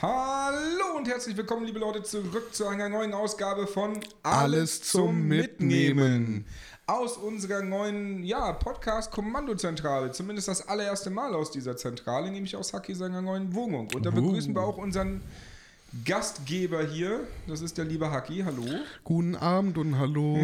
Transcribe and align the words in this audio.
Hallo 0.00 0.96
und 0.96 1.08
herzlich 1.08 1.36
willkommen, 1.36 1.66
liebe 1.66 1.80
Leute, 1.80 2.04
zurück 2.04 2.54
zu 2.54 2.68
einer 2.68 2.88
neuen 2.88 3.12
Ausgabe 3.12 3.66
von 3.66 3.98
Alles 4.22 4.80
zum 4.80 5.26
Mitnehmen. 5.26 6.46
Aus 6.86 7.16
unserer 7.16 7.64
neuen 7.64 8.22
ja, 8.22 8.52
Podcast-Kommandozentrale. 8.52 10.12
Zumindest 10.12 10.46
das 10.46 10.68
allererste 10.68 11.10
Mal 11.10 11.34
aus 11.34 11.50
dieser 11.50 11.76
Zentrale, 11.76 12.30
nämlich 12.30 12.54
aus 12.54 12.72
Haki 12.72 12.94
seiner 12.94 13.22
neuen 13.22 13.52
Wohnung. 13.54 13.88
Und 13.92 14.06
da 14.06 14.12
begrüßen 14.12 14.54
wir 14.54 14.62
auch 14.62 14.78
unseren 14.78 15.20
Gastgeber 16.04 16.86
hier. 16.86 17.26
Das 17.48 17.60
ist 17.60 17.76
der 17.76 17.84
liebe 17.84 18.08
Haki. 18.08 18.44
Hallo. 18.44 18.62
Guten 19.02 19.34
Abend 19.34 19.78
und 19.78 19.98
hallo. 19.98 20.38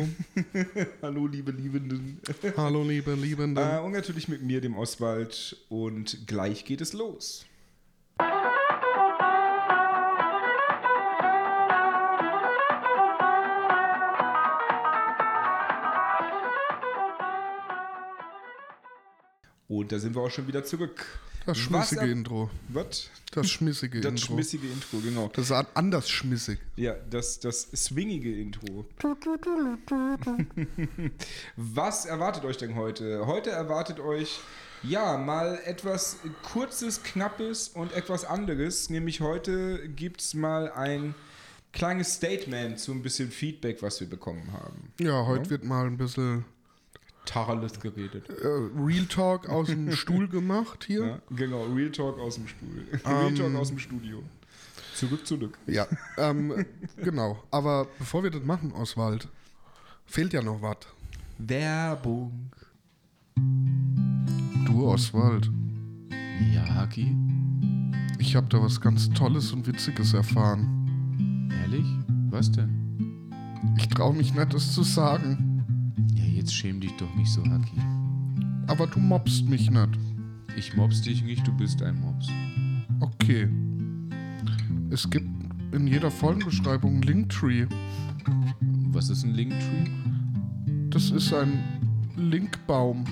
Hallo, 1.01 1.29
liebe 1.29 1.53
Liebenden. 1.53 2.21
hallo, 2.57 2.83
liebe 2.83 3.15
Liebenden. 3.15 3.65
Äh, 3.65 3.79
und 3.79 3.93
natürlich 3.93 4.27
mit 4.27 4.43
mir, 4.43 4.61
dem 4.61 4.77
Oswald. 4.77 5.57
Und 5.69 6.27
gleich 6.27 6.65
geht 6.65 6.81
es 6.81 6.93
los. 6.93 7.47
Und 19.81 19.93
da 19.93 19.99
sind 19.99 20.15
wir 20.15 20.23
auch 20.23 20.31
schon 20.31 20.47
wieder 20.47 20.65
zurück. 20.65 21.05
Das 21.47 21.59
schmissige 21.59 22.01
Was- 22.03 22.09
Intro. 22.09 22.51
Was? 22.69 23.11
Das 23.33 23.51
schmissige 23.51 24.01
Das 24.01 24.13
Intro. 24.13 24.27
schmissige 24.35 24.67
Intro, 24.69 24.99
genau. 24.99 25.31
das 25.35 25.51
ist 25.51 25.67
anders 25.75 26.09
schmissig. 26.09 26.59
Ja, 26.77 26.95
das, 27.11 27.41
das 27.41 27.63
swingige 27.75 28.35
Intro. 28.41 28.87
Was 31.57 32.07
erwartet 32.07 32.45
euch 32.45 32.57
denn 32.57 32.77
heute? 32.77 33.27
Heute 33.27 33.51
erwartet 33.51 34.01
euch 34.01 34.39
ja 34.83 35.19
mal 35.19 35.59
etwas 35.65 36.19
kurzes, 36.43 37.03
knappes 37.03 37.69
und 37.69 37.93
etwas 37.93 38.25
anderes. 38.25 38.89
Nämlich 38.91 39.21
heute 39.21 39.89
gibt 39.89 40.21
es 40.21 40.35
mal 40.35 40.71
ein 40.73 41.15
kleines 41.73 42.15
Statement 42.15 42.79
zu 42.79 42.93
ein 42.93 43.03
bisschen 43.03 43.31
Feedback, 43.31 43.83
was 43.83 44.01
wir 44.01 44.09
bekommen 44.09 44.53
haben. 44.53 44.93
Ja, 45.01 45.27
heute 45.27 45.51
wird 45.51 45.65
mal 45.65 45.87
ein 45.87 45.97
bisschen 45.97 46.45
Tacheles 47.27 47.81
geredet. 47.81 48.29
äh, 48.29 48.47
Real 48.77 49.07
Talk 49.07 49.49
aus 49.49 49.69
dem 49.69 49.91
Stuhl 49.97 50.29
gemacht 50.29 50.85
hier. 50.87 51.07
Ja, 51.07 51.19
genau, 51.31 51.65
Real 51.67 51.91
Talk 51.91 52.19
aus 52.19 52.35
dem 52.37 52.47
Stuhl. 52.49 52.85
Real 53.05 53.35
Talk 53.35 53.55
aus 53.57 53.69
dem 53.69 53.79
Studio. 53.79 54.23
Zurück, 54.95 55.27
zurück. 55.27 55.59
Ja, 55.67 55.87
ähm, 56.19 56.65
genau. 56.97 57.43
Aber 57.51 57.89
bevor 57.99 58.23
wir 58.23 58.31
das 58.31 58.45
machen, 58.45 58.73
Oswald, 58.73 59.29
fehlt 60.07 60.33
ja 60.33 60.43
noch 60.43 60.63
was. 60.63 60.77
Werbung. 61.39 62.51
Du, 64.67 64.87
Oswald, 64.87 65.51
Ja, 66.53 66.65
Haki? 66.75 67.15
ich 68.19 68.37
habe 68.37 68.47
da 68.49 68.63
was 68.63 68.81
ganz 68.81 69.11
Tolles 69.11 69.53
und 69.53 69.67
Witziges 69.67 70.15
erfahren. 70.15 71.51
Ehrlich? 71.63 71.87
Was 72.31 72.51
denn? 72.53 73.33
Ich 73.77 73.89
traue 73.89 74.15
mich 74.15 74.33
nicht, 74.35 74.55
es 74.55 74.73
zu 74.75 74.83
sagen. 74.83 75.54
Jetzt 76.45 76.57
schäm 76.57 76.79
dich 76.79 76.93
doch 76.99 77.15
nicht 77.15 77.31
so, 77.31 77.43
Haki. 77.43 77.81
Aber 78.67 78.87
du 78.87 78.99
mobst 78.99 79.49
mich 79.49 79.71
nicht. 79.71 79.99
Ich 80.59 80.77
mobs 80.77 81.01
dich 81.01 81.25
nicht, 81.25 81.47
du 81.47 81.57
bist 81.57 81.81
ein 81.83 81.99
Mops. 81.99 82.29
Okay. 83.01 83.49
Es 84.91 85.09
gibt 85.09 85.27
in 85.73 85.87
jeder 85.87 86.11
Folgenbeschreibung 86.11 86.97
einen 86.97 87.03
Linktree. 87.03 87.65
Was 88.91 89.09
ist 89.09 89.25
ein 89.25 89.33
Linktree? 89.33 89.89
Das 90.91 91.11
ist 91.13 91.33
ein 91.33 91.65
Linkbaum. 92.15 93.05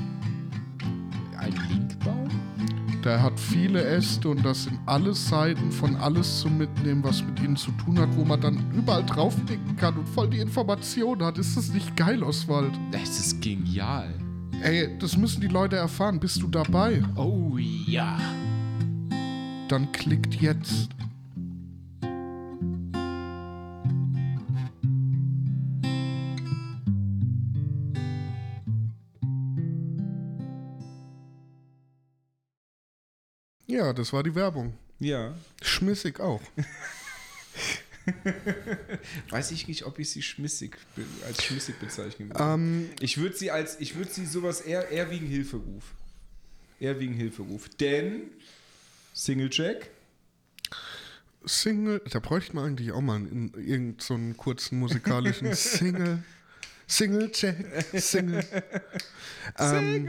Der 3.05 3.20
hat 3.20 3.39
viele 3.41 3.83
Äste 3.83 4.28
und 4.28 4.45
das 4.45 4.64
sind 4.64 4.78
alle 4.86 5.12
Seiten 5.12 5.72
von 5.72 5.97
alles 5.97 6.41
zum 6.41 6.56
Mitnehmen, 6.56 7.03
was 7.03 7.25
mit 7.25 7.41
ihnen 7.41 7.56
zu 7.56 7.72
tun 7.72 7.98
hat, 7.98 8.14
wo 8.17 8.25
man 8.25 8.41
dann 8.41 8.72
überall 8.72 9.05
draufklicken 9.05 9.75
kann 9.77 9.97
und 9.97 10.08
voll 10.08 10.31
die 10.31 10.39
Informationen 10.39 11.25
hat. 11.25 11.36
Ist 11.36 11.56
das 11.56 11.73
nicht 11.73 11.97
geil, 11.97 12.23
Oswald? 12.23 12.73
Das 12.92 13.19
ist 13.19 13.42
genial. 13.42 14.14
Ey, 14.63 14.96
das 15.01 15.17
müssen 15.17 15.40
die 15.40 15.48
Leute 15.48 15.74
erfahren. 15.74 16.20
Bist 16.20 16.40
du 16.42 16.46
dabei? 16.46 17.02
Oh 17.17 17.57
ja. 17.58 18.17
Dann 19.67 19.90
klickt 19.90 20.36
jetzt. 20.36 20.90
Ja, 33.83 33.93
das 33.93 34.13
war 34.13 34.23
die 34.23 34.33
Werbung. 34.37 34.75
Ja. 35.01 35.35
Schmissig 35.61 36.20
auch. 36.20 36.41
Weiß 39.31 39.51
ich 39.51 39.67
nicht, 39.67 39.85
ob 39.87 39.98
ich 39.98 40.09
sie 40.11 40.23
schmissig 40.23 40.77
als 41.27 41.43
schmissig 41.43 41.81
bezeichnen 41.81 42.29
würde. 42.31 42.41
Ähm, 42.45 42.91
Ich 43.01 43.19
würde 43.19 43.37
sie 43.37 43.51
als, 43.51 43.81
ich 43.81 43.97
würde 43.97 44.13
sie 44.13 44.25
sowas 44.27 44.61
eher, 44.61 44.89
eher 44.91 45.11
wie 45.11 45.17
ein 45.17 45.27
Hilferuf. 45.27 45.83
Eher 46.79 47.01
wie 47.01 47.09
ein 47.09 47.15
Hilferuf. 47.15 47.69
Denn 47.70 48.23
Singlecheck, 49.15 49.91
Single, 51.45 52.01
da 52.09 52.20
bräuchte 52.20 52.55
man 52.55 52.67
eigentlich 52.67 52.93
auch 52.93 53.01
mal 53.01 53.17
in 53.17 53.53
irgendeinen 53.55 53.97
so 53.99 54.14
einen 54.14 54.37
kurzen 54.37 54.79
musikalischen 54.79 55.53
Single. 55.57 56.23
Single-Check, 56.87 57.57
Single. 58.01 58.45
Ähm, 59.59 60.09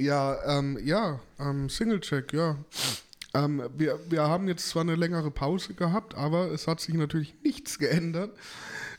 ja, 0.00 0.58
ähm, 0.58 0.78
ja, 0.82 1.20
ähm, 1.38 1.68
Single-Check, 1.68 2.32
ja. 2.32 2.56
Ähm, 3.34 3.62
wir, 3.76 3.98
wir 4.08 4.22
haben 4.22 4.48
jetzt 4.48 4.68
zwar 4.68 4.82
eine 4.82 4.96
längere 4.96 5.30
Pause 5.30 5.74
gehabt, 5.74 6.14
aber 6.14 6.50
es 6.50 6.66
hat 6.66 6.80
sich 6.80 6.94
natürlich 6.94 7.34
nichts 7.44 7.78
geändert. 7.78 8.36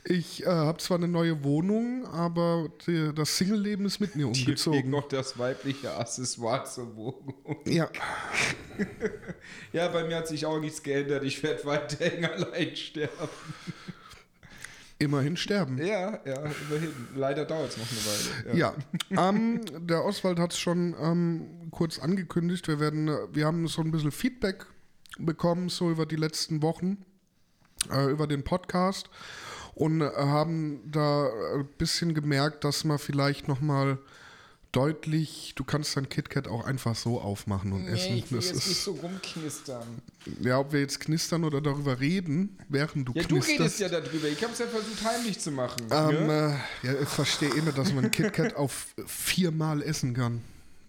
Ich 0.04 0.44
äh, 0.44 0.46
habe 0.46 0.78
zwar 0.78 0.98
eine 0.98 1.08
neue 1.08 1.42
Wohnung, 1.44 2.06
aber 2.06 2.68
die, 2.86 3.12
das 3.14 3.36
Single-Leben 3.36 3.84
ist 3.86 4.00
mit 4.00 4.14
mir 4.16 4.30
hier 4.32 4.40
umgezogen. 4.40 4.88
noch 4.88 5.08
das 5.08 5.38
weibliche 5.38 5.94
Accessoire 5.94 6.64
zur 6.64 6.94
Wohnung. 6.96 7.34
Ja, 7.66 7.90
Ja, 9.72 9.88
bei 9.88 10.04
mir 10.04 10.16
hat 10.16 10.28
sich 10.28 10.46
auch 10.46 10.58
nichts 10.60 10.82
geändert. 10.82 11.24
Ich 11.24 11.42
werde 11.42 11.64
weiterhin 11.64 12.24
allein 12.24 12.76
sterben. 12.76 13.28
Immerhin 15.00 15.36
sterben. 15.36 15.78
Ja, 15.78 16.20
ja, 16.24 16.36
immerhin. 16.68 16.92
Leider 17.16 17.44
dauert 17.44 17.70
es 17.70 17.76
noch 17.76 17.86
eine 17.90 18.52
Weile. 18.52 18.58
Ja, 18.58 18.74
ähm, 19.10 19.60
der 19.88 20.04
Oswald 20.04 20.38
hat 20.38 20.52
es 20.52 20.58
schon 20.58 20.94
ähm, 21.00 21.70
kurz 21.70 21.98
angekündigt. 21.98 22.68
Wir 22.68 22.78
werden, 22.78 23.08
äh, 23.08 23.16
wir 23.32 23.46
haben 23.46 23.66
so 23.66 23.82
ein 23.82 23.90
bisschen 23.90 24.12
Feedback 24.12 24.66
bekommen, 25.18 25.68
so 25.68 25.90
über 25.90 26.06
die 26.06 26.16
letzten 26.16 26.62
Wochen, 26.62 27.04
äh, 27.90 28.10
über 28.10 28.26
den 28.26 28.44
Podcast 28.44 29.10
und 29.74 30.02
äh, 30.02 30.10
haben 30.14 30.82
da 30.90 31.30
ein 31.54 31.68
bisschen 31.78 32.14
gemerkt, 32.14 32.64
dass 32.64 32.84
man 32.84 32.98
vielleicht 32.98 33.48
nochmal 33.48 33.98
deutlich, 34.72 35.52
du 35.56 35.64
kannst 35.64 35.96
dein 35.96 36.08
KitKat 36.08 36.46
auch 36.48 36.64
einfach 36.64 36.94
so 36.94 37.20
aufmachen 37.20 37.72
und 37.72 37.86
essen. 37.86 38.12
Nee, 38.14 38.18
ich 38.20 38.30
will 38.30 38.38
Das 38.38 38.46
jetzt 38.48 38.54
nicht 38.56 38.70
ist, 38.70 38.84
so 38.84 38.92
rumknistern. 38.92 39.86
ja, 40.40 40.58
ob 40.58 40.72
wir 40.72 40.80
jetzt 40.80 41.00
knistern 41.00 41.44
oder 41.44 41.60
darüber 41.60 41.98
reden, 42.00 42.56
während 42.68 43.08
du 43.08 43.12
Ja, 43.14 43.22
du 43.22 43.36
knisterst. 43.40 43.60
redest 43.60 43.80
ja 43.80 43.88
darüber. 43.88 44.28
Ich 44.28 44.42
habe 44.42 44.52
es 44.52 44.58
ja 44.60 44.66
versucht 44.66 45.04
heimlich 45.04 45.38
zu 45.40 45.50
machen. 45.50 45.82
Ähm, 45.90 46.26
ne? 46.26 46.60
äh, 46.82 46.86
ja, 46.86 47.00
ich 47.02 47.08
verstehe 47.08 47.50
immer, 47.54 47.72
dass 47.72 47.92
man 47.92 48.10
KitKat 48.10 48.54
auf 48.54 48.94
viermal 49.06 49.82
essen 49.82 50.14
kann. 50.14 50.42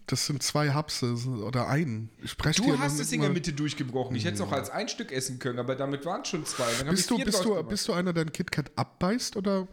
Das 0.06 0.26
sind 0.26 0.42
zwei 0.42 0.70
Hapse 0.70 1.14
oder 1.44 1.68
einen. 1.68 2.10
Ich 2.22 2.32
spreche 2.32 2.60
Du 2.60 2.78
hast 2.78 2.94
es 2.94 2.98
nicht 3.10 3.12
in 3.12 3.20
der 3.22 3.30
Mitte 3.30 3.52
durchgebrochen. 3.52 4.14
Ich 4.16 4.24
hätte 4.24 4.34
es 4.34 4.40
auch 4.40 4.52
als 4.52 4.68
ein 4.68 4.88
Stück 4.88 5.10
essen 5.12 5.38
können, 5.38 5.58
aber 5.58 5.74
damit 5.74 6.04
waren 6.04 6.22
es 6.22 6.28
schon 6.28 6.44
zwei. 6.44 6.66
Dann 6.78 6.88
Bist 6.88 7.08
du, 7.10 7.18
bist, 7.18 7.44
du, 7.44 7.62
bist 7.62 7.88
du 7.88 7.92
einer, 7.92 8.12
der 8.12 8.24
ein 8.24 8.32
KitKat 8.32 8.72
abbeißt 8.76 9.36
oder? 9.36 9.68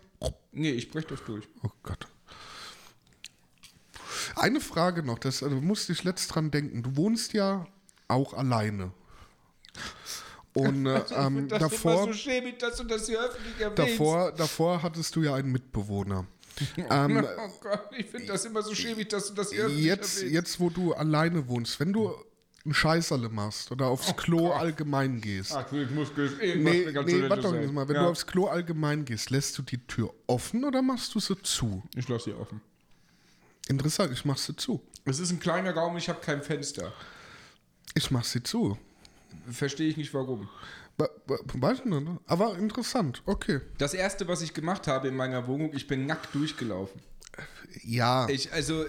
Nee, 0.52 0.72
ich 0.72 0.90
brech 0.92 1.06
das 1.08 1.24
durch. 1.26 1.48
Oh 1.64 1.70
Gott. 1.84 2.08
Eine 4.40 4.62
Frage 4.62 5.04
noch, 5.04 5.20
das 5.20 5.44
also, 5.44 5.58
musste 5.58 5.92
ich 5.92 6.04
letzt 6.04 6.34
dran 6.34 6.52
denken. 6.52 6.84
Du 6.84 6.96
wohnst 6.96 7.34
ja 7.34 7.68
auch 8.08 8.34
alleine. 8.34 8.92
Und 10.54 10.86
äh, 10.86 11.04
ähm, 11.16 11.48
das 11.48 11.60
davor, 11.60 12.04
immer 12.04 12.14
so 12.14 12.14
schämig, 12.14 12.60
dass 12.60 12.78
du 12.78 12.84
das 12.84 13.08
hier 13.08 13.20
öffentlich 13.20 13.60
erwähnst. 13.60 13.80
davor, 13.80 14.32
davor 14.32 14.84
hattest 14.84 15.16
du 15.16 15.24
ja 15.24 15.36
einen 15.36 15.52
Mitbewohner. 15.52 16.26
Ähm, 16.90 17.26
Oh 17.38 17.52
Gott, 17.62 17.90
ich 17.98 18.08
finde 18.08 18.28
das 18.28 18.44
immer 18.44 18.62
so 18.62 18.76
schämig, 18.76 19.08
dass 19.08 19.30
du 19.30 19.34
das 19.34 19.50
hier 19.50 19.64
öffentlich 19.66 19.86
jetzt, 19.86 20.18
erwähnst. 20.18 20.34
jetzt, 20.34 20.60
wo 20.60 20.70
du 20.70 20.94
alleine 20.94 21.48
wohnst, 21.48 21.80
wenn 21.80 21.94
du 21.94 22.14
ein 22.66 22.74
Scheißerle 22.74 23.30
machst 23.30 23.72
oder 23.72 23.88
aufs 23.88 24.16
Klo 24.18 24.52
allgemein 24.52 25.22
gehst. 25.22 25.54
Ach, 25.54 25.72
ich 25.72 25.90
muss 25.92 26.10
irgendwas 26.18 26.38
Nee, 26.42 26.86
nee, 26.92 27.30
warte 27.30 27.44
doch 27.44 27.56
jetzt 27.56 27.72
mal. 27.72 27.88
Wenn 27.88 27.96
ja. 27.96 28.04
du 28.04 28.10
aufs 28.10 28.28
Klo 28.28 28.48
allgemein 28.48 29.06
gehst, 29.06 29.30
lässt 29.30 29.58
du 29.58 29.62
die 29.62 29.78
Tür 29.88 30.14
offen 30.28 30.66
oder 30.66 30.82
machst 30.82 31.16
du 31.16 31.20
sie 31.20 31.42
zu? 31.42 31.84
Ich 31.96 32.10
lasse 32.10 32.26
sie 32.26 32.34
offen. 32.34 32.62
Interessant, 33.70 34.12
ich 34.12 34.26
mach 34.26 34.38
sie 34.38 34.56
zu. 34.56 34.82
Es 35.06 35.20
ist 35.20 35.32
ein 35.32 35.40
kleiner 35.40 35.74
Raum, 35.74 35.96
ich 35.98 36.10
habe 36.10 36.20
kein 36.22 36.42
Fenster. 36.42 36.92
Ich 37.96 38.12
mach 38.12 38.24
sie 38.26 38.44
zu. 38.44 38.78
Verstehe 39.50 39.88
ich 39.88 39.98
nicht 39.98 40.14
warum. 40.14 40.50
Wa- 40.98 41.10
wa- 41.28 41.40
Weiß 41.54 41.80
ich 41.80 41.86
nicht, 41.86 42.04
ne? 42.04 42.20
aber 42.28 42.58
interessant, 42.58 43.22
okay. 43.26 43.62
Das 43.78 43.94
erste, 43.94 44.28
was 44.28 44.42
ich 44.42 44.54
gemacht 44.54 44.88
habe 44.88 45.08
in 45.08 45.16
meiner 45.16 45.48
Wohnung, 45.48 45.72
ich 45.74 45.88
bin 45.88 46.06
nackt 46.06 46.34
durchgelaufen. 46.36 47.00
Ja, 47.84 48.28
Ich, 48.28 48.52
also, 48.52 48.86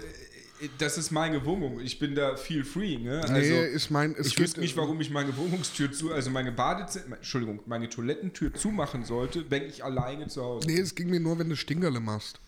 das 0.77 0.97
ist 0.97 1.11
meine 1.11 1.45
Wohnung. 1.45 1.79
Ich 1.79 1.99
bin 1.99 2.13
da 2.15 2.35
viel 2.35 2.63
free, 2.65 2.97
ne? 2.97 3.21
Also, 3.21 3.33
nee, 3.33 3.67
ich 3.67 3.89
meine, 3.91 4.15
es 4.17 4.27
ich 4.27 4.37
wüsste 4.39 4.59
nicht, 4.59 4.75
warum 4.75 4.99
ich 4.99 5.09
meine 5.09 5.35
Wohnungstür 5.37 5.91
zu, 5.91 6.11
also 6.11 6.29
meine 6.31 6.51
Badezimmer, 6.51 7.15
Entschuldigung, 7.17 7.61
meine 7.65 7.87
Toilettentür 7.89 8.53
zumachen 8.53 9.05
sollte, 9.05 9.49
wenn 9.49 9.63
ich 9.63 9.83
alleine 9.83 10.27
zu 10.27 10.43
Hause 10.43 10.67
bin. 10.67 10.75
Nee, 10.75 10.81
es 10.81 10.93
ging 10.95 11.09
mir 11.09 11.19
nur, 11.19 11.37
wenn 11.39 11.49
du 11.49 11.55
Stingerle 11.55 11.99
machst. 11.99 12.39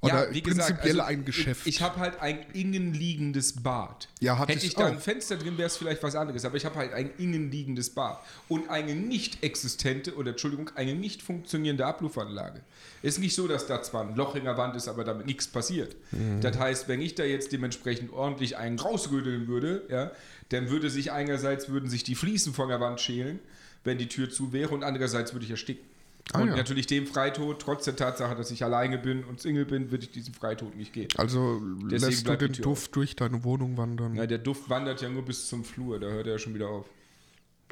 Oder 0.00 0.26
prinzipiell 0.26 1.00
ein 1.00 1.24
Geschäft. 1.24 1.66
Ich, 1.66 1.76
ich 1.76 1.82
habe 1.82 1.98
halt 1.98 2.20
ein 2.20 2.38
innenliegendes 2.52 3.62
Bad. 3.62 4.08
Ja, 4.20 4.38
Hätte 4.46 4.64
ich 4.64 4.74
da 4.74 4.86
auch. 4.86 4.92
ein 4.92 5.00
Fenster 5.00 5.36
drin, 5.36 5.58
wäre 5.58 5.66
es 5.66 5.76
vielleicht 5.76 6.02
was 6.04 6.14
anderes. 6.14 6.44
Aber 6.44 6.56
ich 6.56 6.64
habe 6.64 6.76
halt 6.76 6.92
ein 6.92 7.10
innenliegendes 7.18 7.90
Bad. 7.90 8.20
Und 8.48 8.70
eine 8.70 8.94
nicht 8.94 9.42
existente, 9.42 10.14
oder 10.14 10.30
Entschuldigung, 10.30 10.70
eine 10.76 10.94
nicht 10.94 11.20
funktionierende 11.20 11.84
Abluffanlage. 11.84 12.60
Ist 13.02 13.18
nicht 13.18 13.34
so, 13.34 13.48
dass 13.48 13.66
da 13.66 13.82
zwar 13.82 14.06
ein 14.06 14.14
Loch 14.14 14.36
in 14.36 14.44
der 14.44 14.56
Wand 14.56 14.76
ist, 14.76 14.86
aber 14.86 15.02
damit 15.02 15.26
nichts 15.26 15.48
passiert. 15.48 15.96
Mhm. 16.12 16.40
Das 16.42 16.56
heißt, 16.56 16.86
wenn 16.86 17.00
ich 17.00 17.16
da 17.16 17.24
jetzt 17.24 17.50
dementsprechend 17.52 18.12
ordentlich 18.12 18.56
einen 18.56 18.78
rausrödeln 18.78 19.48
würde, 19.48 19.82
ja, 19.88 20.12
dann 20.50 20.70
würde 20.70 20.90
sich 20.90 21.10
einerseits 21.10 21.68
würden 21.70 21.90
sich 21.90 22.04
die 22.04 22.14
Fliesen 22.14 22.54
von 22.54 22.68
der 22.68 22.80
Wand 22.80 23.00
schälen, 23.00 23.40
wenn 23.82 23.98
die 23.98 24.08
Tür 24.08 24.30
zu 24.30 24.52
wäre, 24.52 24.74
und 24.74 24.84
andererseits 24.84 25.32
würde 25.32 25.44
ich 25.44 25.50
ersticken. 25.50 25.84
Ah, 26.32 26.40
und 26.42 26.48
ja. 26.48 26.56
natürlich 26.56 26.86
dem 26.86 27.06
Freitod, 27.06 27.60
trotz 27.60 27.84
der 27.84 27.96
Tatsache, 27.96 28.34
dass 28.36 28.50
ich 28.50 28.62
alleine 28.62 28.98
bin 28.98 29.24
und 29.24 29.40
Single 29.40 29.64
bin, 29.64 29.90
würde 29.90 30.04
ich 30.04 30.10
diesen 30.10 30.34
Freitod 30.34 30.76
nicht 30.76 30.92
gehen. 30.92 31.08
Also 31.16 31.60
Deswegen 31.90 32.10
lässt 32.10 32.28
du 32.28 32.36
den 32.36 32.52
Duft 32.52 32.94
durch 32.96 33.16
deine 33.16 33.44
Wohnung 33.44 33.78
wandern. 33.78 34.14
Ja, 34.14 34.26
der 34.26 34.38
Duft 34.38 34.68
wandert 34.68 35.00
ja 35.00 35.08
nur 35.08 35.24
bis 35.24 35.48
zum 35.48 35.64
Flur, 35.64 35.98
da 35.98 36.08
hört 36.08 36.26
er 36.26 36.34
ja 36.34 36.38
schon 36.38 36.54
wieder 36.54 36.68
auf. 36.68 36.86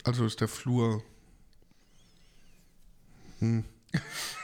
Also 0.05 0.25
ist 0.25 0.41
der 0.41 0.49
Flur. 0.49 1.03
Hm. 3.41 3.65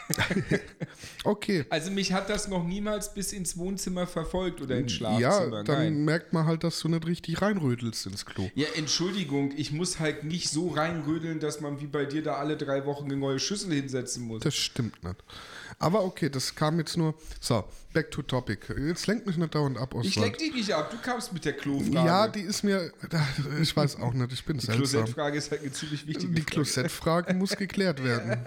okay. 1.25 1.65
Also 1.71 1.91
mich 1.91 2.13
hat 2.13 2.29
das 2.29 2.49
noch 2.49 2.65
niemals 2.65 3.15
bis 3.15 3.33
ins 3.33 3.57
Wohnzimmer 3.57 4.07
verfolgt 4.07 4.61
oder 4.61 4.77
ins 4.77 4.93
Ja, 4.99 5.19
Schlafzimmer. 5.19 5.65
dann 5.65 5.79
Nein. 5.79 6.05
merkt 6.05 6.33
man 6.33 6.47
halt, 6.47 6.65
dass 6.65 6.79
du 6.81 6.89
nicht 6.89 7.07
richtig 7.07 7.41
reinrödelst 7.43 8.07
ins 8.07 8.27
Klo. 8.27 8.51
Ja, 8.55 8.67
Entschuldigung, 8.75 9.53
ich 9.57 9.73
muss 9.73 9.99
halt 10.01 10.25
nicht 10.25 10.49
so 10.51 10.69
reinrödeln, 10.69 11.41
dass 11.41 11.61
man 11.61 11.81
wie 11.81 11.87
bei 11.87 12.05
dir 12.05 12.23
da 12.23 12.35
alle 12.35 12.57
drei 12.57 12.85
Wochen 12.87 13.05
eine 13.07 13.17
neue 13.17 13.39
Schüssel 13.39 13.73
hinsetzen 13.73 14.25
muss. 14.25 14.43
Das 14.43 14.55
stimmt 14.55 15.03
nicht. 15.05 15.17
Aber 15.79 16.05
okay, 16.05 16.29
das 16.31 16.55
kam 16.55 16.79
jetzt 16.79 16.97
nur. 16.97 17.15
So, 17.41 17.65
back 17.93 18.11
to 18.11 18.23
topic. 18.23 18.73
Jetzt 18.87 19.07
lenkt 19.07 19.27
mich 19.27 19.37
nicht 19.37 19.55
dauernd 19.55 19.79
ab, 19.79 19.95
ich 20.03 20.17
Oswald. 20.17 20.33
leck 20.33 20.39
dich 20.39 20.55
nicht 20.55 20.73
ab, 20.73 20.91
du 20.91 20.99
kamst 20.99 21.33
mit 21.33 21.45
der 21.45 21.55
Klofrage. 21.55 21.93
Ja, 22.07 22.29
die 22.29 22.43
ist 22.43 22.63
mir. 22.63 22.93
Ich 23.61 23.75
weiß 23.77 23.97
auch 23.97 24.13
nicht, 24.13 24.33
ich 24.33 24.45
bin 24.45 24.59
die 24.59 24.67
seltsam. 24.67 24.83
Klosettfrage 25.03 25.39
ist 25.39 25.51
halt 25.51 25.63
eine 25.63 25.73
ziemlich 25.73 26.07
wichtige 26.07 26.33
Die 26.33 26.43
Frage. 26.43 26.53
Klosettfrage 26.55 27.35
muss 27.35 27.57
geklärt 27.57 28.03
werden. 28.05 28.37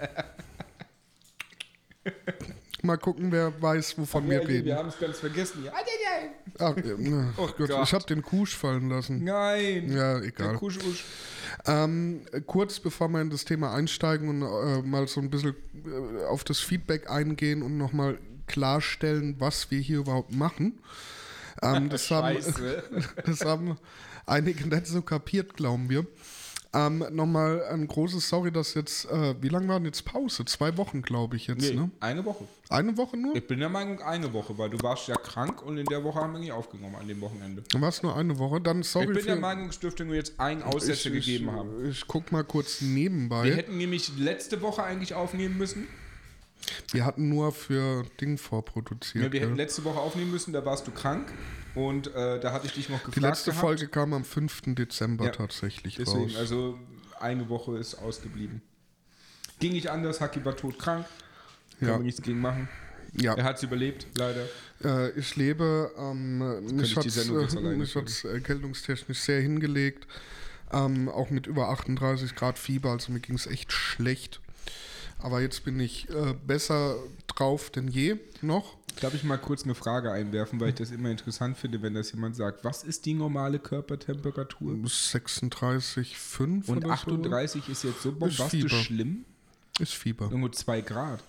Mal 2.82 2.98
gucken, 2.98 3.32
wer 3.32 3.60
weiß, 3.60 3.98
wovon 3.98 4.28
wir 4.28 4.40
Ja, 4.42 4.46
reden. 4.46 4.64
wir 4.66 4.76
haben 4.76 4.88
es 4.90 4.98
ganz 4.98 5.18
vergessen. 5.18 5.64
Ja, 5.64 5.72
Ach, 6.58 6.76
ja, 6.76 6.94
na, 6.98 7.32
Oh 7.36 7.46
Gott, 7.56 7.68
Gott. 7.70 7.80
ich 7.84 7.92
habe 7.94 8.04
den 8.04 8.22
Kusch 8.22 8.54
fallen 8.56 8.88
lassen. 8.90 9.24
nein. 9.24 9.90
Ja, 9.90 10.18
Der 10.20 10.28
egal. 10.28 10.54
Kusch, 10.56 10.78
usch. 10.78 11.04
Ähm, 11.66 12.20
kurz 12.46 12.78
bevor 12.78 13.08
wir 13.08 13.20
in 13.22 13.30
das 13.30 13.44
Thema 13.44 13.72
einsteigen 13.74 14.28
und 14.28 14.42
äh, 14.42 14.82
mal 14.86 15.08
so 15.08 15.20
ein 15.20 15.30
bisschen 15.30 15.56
äh, 15.84 16.24
auf 16.26 16.44
das 16.44 16.60
Feedback 16.60 17.10
eingehen 17.10 17.62
und 17.62 17.76
nochmal 17.78 18.18
klarstellen, 18.46 19.36
was 19.38 19.70
wir 19.70 19.80
hier 19.80 19.98
überhaupt 19.98 20.32
machen. 20.32 20.78
Ähm, 21.62 21.88
das, 21.90 22.10
haben, 22.10 22.36
das 23.26 23.40
haben 23.44 23.78
einige 24.26 24.68
nicht 24.68 24.86
so 24.86 25.02
kapiert, 25.02 25.54
glauben 25.54 25.88
wir. 25.90 26.06
Ähm, 26.74 27.04
nochmal 27.12 27.62
ein 27.70 27.86
großes 27.86 28.28
Sorry, 28.28 28.52
dass 28.52 28.74
jetzt, 28.74 29.10
äh, 29.10 29.34
wie 29.40 29.48
lange 29.48 29.68
waren 29.68 29.84
jetzt 29.84 30.04
Pause? 30.04 30.44
Zwei 30.44 30.76
Wochen, 30.76 31.02
glaube 31.02 31.36
ich 31.36 31.46
jetzt, 31.46 31.62
Nee, 31.62 31.74
ne? 31.74 31.90
eine 32.00 32.24
Woche. 32.24 32.44
Eine 32.68 32.96
Woche 32.96 33.16
nur? 33.16 33.34
Ich 33.36 33.46
bin 33.46 33.60
der 33.60 33.68
Meinung, 33.68 34.02
eine 34.02 34.32
Woche, 34.32 34.58
weil 34.58 34.70
du 34.70 34.82
warst 34.82 35.08
ja 35.08 35.14
krank 35.14 35.62
und 35.62 35.78
in 35.78 35.86
der 35.86 36.02
Woche 36.04 36.20
haben 36.20 36.32
wir 36.32 36.40
nicht 36.40 36.52
aufgenommen, 36.52 36.96
an 36.96 37.06
dem 37.08 37.20
Wochenende. 37.20 37.62
War 37.74 37.88
es 37.88 38.02
nur 38.02 38.16
eine 38.16 38.38
Woche? 38.38 38.60
Dann 38.60 38.82
sorry 38.82 39.06
ich 39.06 39.14
bin 39.14 39.26
der 39.26 39.36
Meinung, 39.36 39.68
es 39.68 39.78
dürfte 39.78 40.04
nur 40.04 40.16
jetzt 40.16 40.38
einen 40.38 40.62
Aussetzer 40.62 41.08
ich, 41.10 41.26
gegeben 41.26 41.46
ich, 41.46 41.52
haben. 41.52 41.88
Ich 41.88 42.06
guck 42.06 42.32
mal 42.32 42.44
kurz 42.44 42.80
nebenbei. 42.80 43.44
Wir 43.44 43.56
hätten 43.56 43.78
nämlich 43.78 44.18
letzte 44.18 44.60
Woche 44.60 44.82
eigentlich 44.82 45.14
aufnehmen 45.14 45.56
müssen. 45.56 45.86
Wir 46.90 47.04
hatten 47.04 47.28
nur 47.28 47.52
für 47.52 48.04
Ding 48.20 48.38
vorproduziert. 48.38 49.24
Ja, 49.24 49.32
wir 49.32 49.40
hätten 49.40 49.56
letzte 49.56 49.84
Woche 49.84 50.00
aufnehmen 50.00 50.32
müssen, 50.32 50.52
da 50.52 50.64
warst 50.64 50.86
du 50.86 50.90
krank 50.90 51.32
und 51.76 52.08
äh, 52.14 52.40
da 52.40 52.52
hatte 52.52 52.66
ich 52.66 52.72
dich 52.72 52.88
noch 52.88 52.98
gefragt. 52.98 53.16
Die 53.16 53.20
letzte 53.20 53.50
gehabt. 53.50 53.60
Folge 53.60 53.88
kam 53.88 54.12
am 54.12 54.24
5. 54.24 54.74
Dezember 54.74 55.26
Ja, 55.26 55.30
tatsächlich 55.30 55.96
Deswegen, 55.96 56.24
raus. 56.30 56.36
also 56.36 56.78
eine 57.20 57.48
Woche 57.48 57.76
ist 57.78 57.94
ausgeblieben. 57.96 58.62
Ging 59.60 59.72
nicht 59.72 59.88
anders, 59.88 60.20
Haki 60.20 60.44
war 60.44 60.56
todkrank. 60.56 61.06
Ja. 61.80 61.88
wir 61.88 61.98
nichts 61.98 62.22
gegen 62.22 62.40
machen. 62.40 62.68
ja, 63.12 63.34
Er 63.34 63.44
hat 63.44 63.56
es 63.58 63.62
überlebt, 63.62 64.06
leider. 64.16 64.46
äh, 64.84 65.10
ich 65.10 65.36
lebe, 65.36 65.92
ähm, 65.98 66.38
mich 66.76 66.90
ich 66.92 66.96
hat 66.96 67.04
jetzt 67.04 67.30
äh, 67.30 68.28
erkältungstechnisch 68.32 69.18
sehr 69.20 69.40
hingelegt. 69.40 70.06
Ähm, 70.72 71.08
auch 71.08 71.30
mit 71.30 71.46
über 71.46 71.68
38 71.68 72.34
Grad 72.34 72.58
Fieber, 72.58 72.90
also 72.90 73.12
mir 73.12 73.20
ging 73.20 73.36
es 73.36 73.46
echt 73.46 73.72
schlecht. 73.72 74.40
Aber 75.18 75.40
jetzt 75.40 75.64
bin 75.64 75.78
ich 75.80 76.08
äh, 76.10 76.34
besser 76.46 76.96
drauf 77.26 77.70
denn 77.70 77.88
je 77.88 78.16
noch. 78.42 78.76
Darf 79.00 79.14
ich 79.14 79.24
mal 79.24 79.36
kurz 79.36 79.64
eine 79.64 79.74
Frage 79.74 80.10
einwerfen, 80.10 80.58
weil 80.60 80.70
ich 80.70 80.74
das 80.76 80.90
immer 80.90 81.10
interessant 81.10 81.56
finde, 81.58 81.82
wenn 81.82 81.94
das 81.94 82.12
jemand 82.12 82.34
sagt. 82.36 82.64
Was 82.64 82.82
ist 82.82 83.04
die 83.04 83.14
normale 83.14 83.58
Körpertemperatur? 83.58 84.72
36,5 84.72 86.68
Und 86.68 86.84
oder 86.84 86.90
38 86.90 87.68
ist 87.68 87.84
jetzt 87.84 88.02
so 88.02 88.12
bombastisch 88.12 88.72
schlimm? 88.84 89.24
so. 89.76 89.82
Ist 89.82 89.94
Fieber. 89.94 90.26
Irgendwo 90.26 90.48
2 90.48 90.80
Grad. 90.80 91.22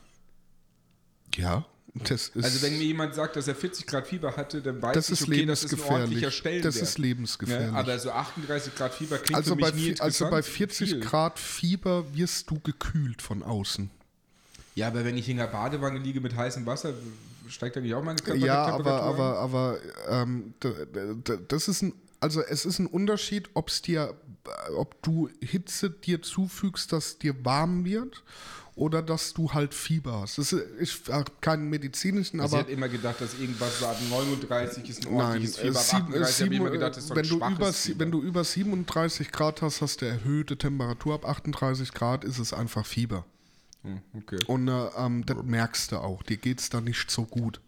Ja, 1.35 1.65
das 1.93 2.29
ist, 2.29 2.43
Also 2.45 2.61
wenn 2.61 2.77
mir 2.77 2.85
jemand 2.85 3.15
sagt, 3.15 3.35
dass 3.35 3.47
er 3.47 3.55
40 3.55 3.85
Grad 3.87 4.07
Fieber 4.07 4.35
hatte, 4.37 4.61
dann 4.61 4.81
weiß 4.81 4.93
das 4.93 5.09
ich, 5.09 5.21
okay, 5.27 5.45
das 5.45 5.63
ist 5.63 5.73
ein 5.73 5.79
ordentlicher. 5.81 6.31
Stellenwert. 6.31 6.65
Das 6.65 6.75
ist 6.77 6.97
lebensgefährlich. 6.97 7.71
Ja, 7.71 7.77
aber 7.77 7.99
so 7.99 8.11
38 8.11 8.75
Grad 8.75 8.93
Fieber 8.93 9.17
klingt 9.17 9.35
Also 9.35 9.51
für 9.51 9.55
mich 9.57 9.65
bei, 9.65 9.71
nie 9.71 9.99
also 9.99 10.29
bei 10.29 10.41
40 10.41 10.89
Viel. 10.89 10.99
Grad 11.01 11.39
Fieber 11.39 12.05
wirst 12.15 12.49
du 12.49 12.59
gekühlt 12.59 13.21
von 13.21 13.43
außen. 13.43 13.89
Ja, 14.75 14.87
aber 14.87 15.05
wenn 15.05 15.17
ich 15.17 15.27
in 15.27 15.37
der 15.37 15.47
Badewanne 15.47 15.97
liege 15.99 16.21
mit 16.21 16.35
heißem 16.35 16.65
Wasser, 16.65 16.93
steigt 17.49 17.75
dann 17.75 17.83
nicht 17.83 17.93
auch 17.95 18.03
meine 18.03 18.19
Körpertemperatur 18.19 18.47
Ja, 18.47 18.73
aber, 18.75 19.01
aber, 19.01 19.39
aber 19.39 19.77
ähm, 20.09 20.53
das 21.47 21.67
ist 21.67 21.81
ein, 21.83 21.93
also 22.19 22.41
es 22.41 22.65
ist 22.65 22.79
ein 22.79 22.87
Unterschied, 22.87 23.49
ob's 23.53 23.81
dir, 23.81 24.15
ob 24.75 25.01
du 25.03 25.29
Hitze 25.41 25.89
dir 25.89 26.21
zufügst, 26.21 26.91
dass 26.91 27.17
dir 27.19 27.33
warm 27.45 27.85
wird 27.85 28.23
oder 28.75 29.01
dass 29.01 29.33
du 29.33 29.51
halt 29.53 29.73
Fieber 29.73 30.21
hast. 30.21 30.37
Das 30.37 30.53
ist, 30.53 30.63
ich 30.79 31.01
habe 31.11 31.31
keinen 31.41 31.67
medizinischen, 31.69 32.39
Also 32.39 32.55
ich 32.57 32.59
aber 32.61 32.69
hätte 32.69 32.77
immer 32.77 32.87
gedacht, 32.89 33.19
dass 33.21 33.33
irgendwas 33.39 33.79
so 33.79 33.87
ab 33.87 33.97
39 34.09 34.87
ist 34.89 35.07
ein 35.07 35.15
Nein, 35.15 35.25
ordentliches 35.25 35.57
äh, 35.57 35.61
Fieber, 35.61 35.79
ab 35.79 35.85
sieben- 35.85 36.03
38 36.03 36.13
habe 36.13 36.29
ich 36.29 36.35
sieben- 36.35 36.53
immer 36.55 36.69
gedacht, 36.69 36.91
das 36.91 37.03
ist 37.03 37.07
so 37.07 37.13
ein 37.13 37.17
wenn, 37.17 37.27
du 37.29 37.37
über, 37.37 37.73
Fieber. 37.73 37.99
wenn 37.99 38.11
du 38.11 38.21
über 38.21 38.43
37 38.43 39.31
Grad 39.31 39.61
hast, 39.63 39.81
hast 39.81 40.01
du 40.01 40.05
erhöhte 40.05 40.57
Temperatur. 40.57 41.15
Ab 41.15 41.25
38 41.27 41.91
Grad 41.93 42.23
ist 42.23 42.37
es 42.37 42.53
einfach 42.53 42.85
Fieber. 42.85 43.25
Hm, 43.87 44.01
okay. 44.21 44.37
Und 44.47 44.67
äh, 44.67 44.87
ähm, 44.97 45.25
das 45.25 45.37
merkst 45.43 45.91
du 45.91 45.97
auch. 45.97 46.21
Dir 46.23 46.37
geht 46.37 46.59
es 46.59 46.69
da 46.69 46.81
nicht 46.81 47.09
so 47.09 47.23
gut. 47.25 47.59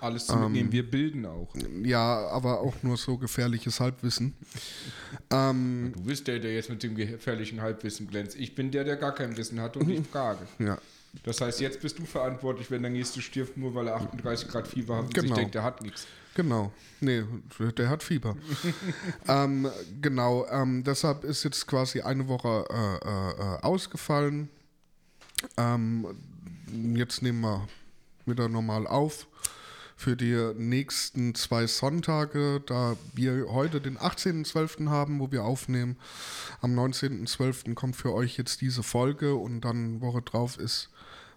Alles 0.00 0.26
zu 0.26 0.34
Ähm, 0.34 0.42
mitnehmen, 0.42 0.72
wir 0.72 0.88
bilden 0.90 1.24
auch. 1.24 1.48
Ja, 1.82 2.28
aber 2.28 2.60
auch 2.60 2.74
nur 2.82 2.96
so 2.98 3.16
gefährliches 3.16 3.80
Halbwissen. 3.80 4.34
Ähm, 5.30 5.92
Du 5.96 6.02
bist 6.02 6.26
der, 6.26 6.38
der 6.38 6.54
jetzt 6.54 6.68
mit 6.68 6.82
dem 6.82 6.94
gefährlichen 6.94 7.60
Halbwissen 7.62 8.06
glänzt. 8.06 8.36
Ich 8.36 8.54
bin 8.54 8.70
der, 8.70 8.84
der 8.84 8.96
gar 8.96 9.14
kein 9.14 9.36
Wissen 9.36 9.58
hat 9.60 9.76
und 9.76 9.88
ich 9.88 10.06
frage. 10.06 10.40
ja, 10.58 10.76
Das 11.22 11.40
heißt, 11.40 11.60
jetzt 11.60 11.80
bist 11.80 11.98
du 11.98 12.04
verantwortlich, 12.04 12.70
wenn 12.70 12.82
der 12.82 12.90
nächste 12.90 13.22
stirbt, 13.22 13.56
nur 13.56 13.74
weil 13.74 13.88
er 13.88 13.96
38 13.96 14.48
Grad 14.48 14.68
Fieber 14.68 14.96
hat 14.98 15.04
und 15.06 15.14
sich 15.14 15.22
Genau. 15.24 15.34
denkt, 15.36 15.54
der 15.54 15.62
hat 15.62 15.80
nichts. 15.82 16.06
genau. 16.34 16.70
Nee, 17.00 17.24
der 17.78 17.88
hat 17.88 18.02
Fieber. 18.02 18.36
ähm, 19.28 19.66
genau, 20.02 20.46
ähm, 20.50 20.84
deshalb 20.84 21.24
ist 21.24 21.42
jetzt 21.44 21.66
quasi 21.66 22.02
eine 22.02 22.28
Woche 22.28 22.66
äh, 22.70 23.08
äh, 23.08 23.30
äh, 23.56 23.62
ausgefallen. 23.62 24.50
Ähm, 25.56 26.16
jetzt 26.94 27.22
nehmen 27.22 27.40
wir 27.40 27.68
wieder 28.26 28.48
normal 28.48 28.86
auf 28.86 29.26
für 29.96 30.14
die 30.14 30.52
nächsten 30.54 31.34
zwei 31.34 31.66
Sonntage, 31.66 32.62
da 32.66 32.96
wir 33.14 33.46
heute 33.48 33.80
den 33.80 33.96
18.12. 33.96 34.90
haben, 34.90 35.18
wo 35.20 35.32
wir 35.32 35.44
aufnehmen. 35.44 35.96
Am 36.60 36.78
19.12. 36.78 37.74
kommt 37.74 37.96
für 37.96 38.12
euch 38.12 38.36
jetzt 38.36 38.60
diese 38.60 38.82
Folge 38.82 39.34
und 39.36 39.62
dann 39.62 40.02
Woche 40.02 40.20
drauf 40.20 40.58
ist 40.58 40.90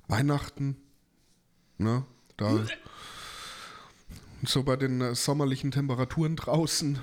Weihnachten. 0.09 0.75
Ne? 1.77 2.05
Da 2.35 2.65
so 4.43 4.63
bei 4.63 4.75
den 4.75 5.01
äh, 5.01 5.15
sommerlichen 5.15 5.71
Temperaturen 5.71 6.35
draußen. 6.35 6.99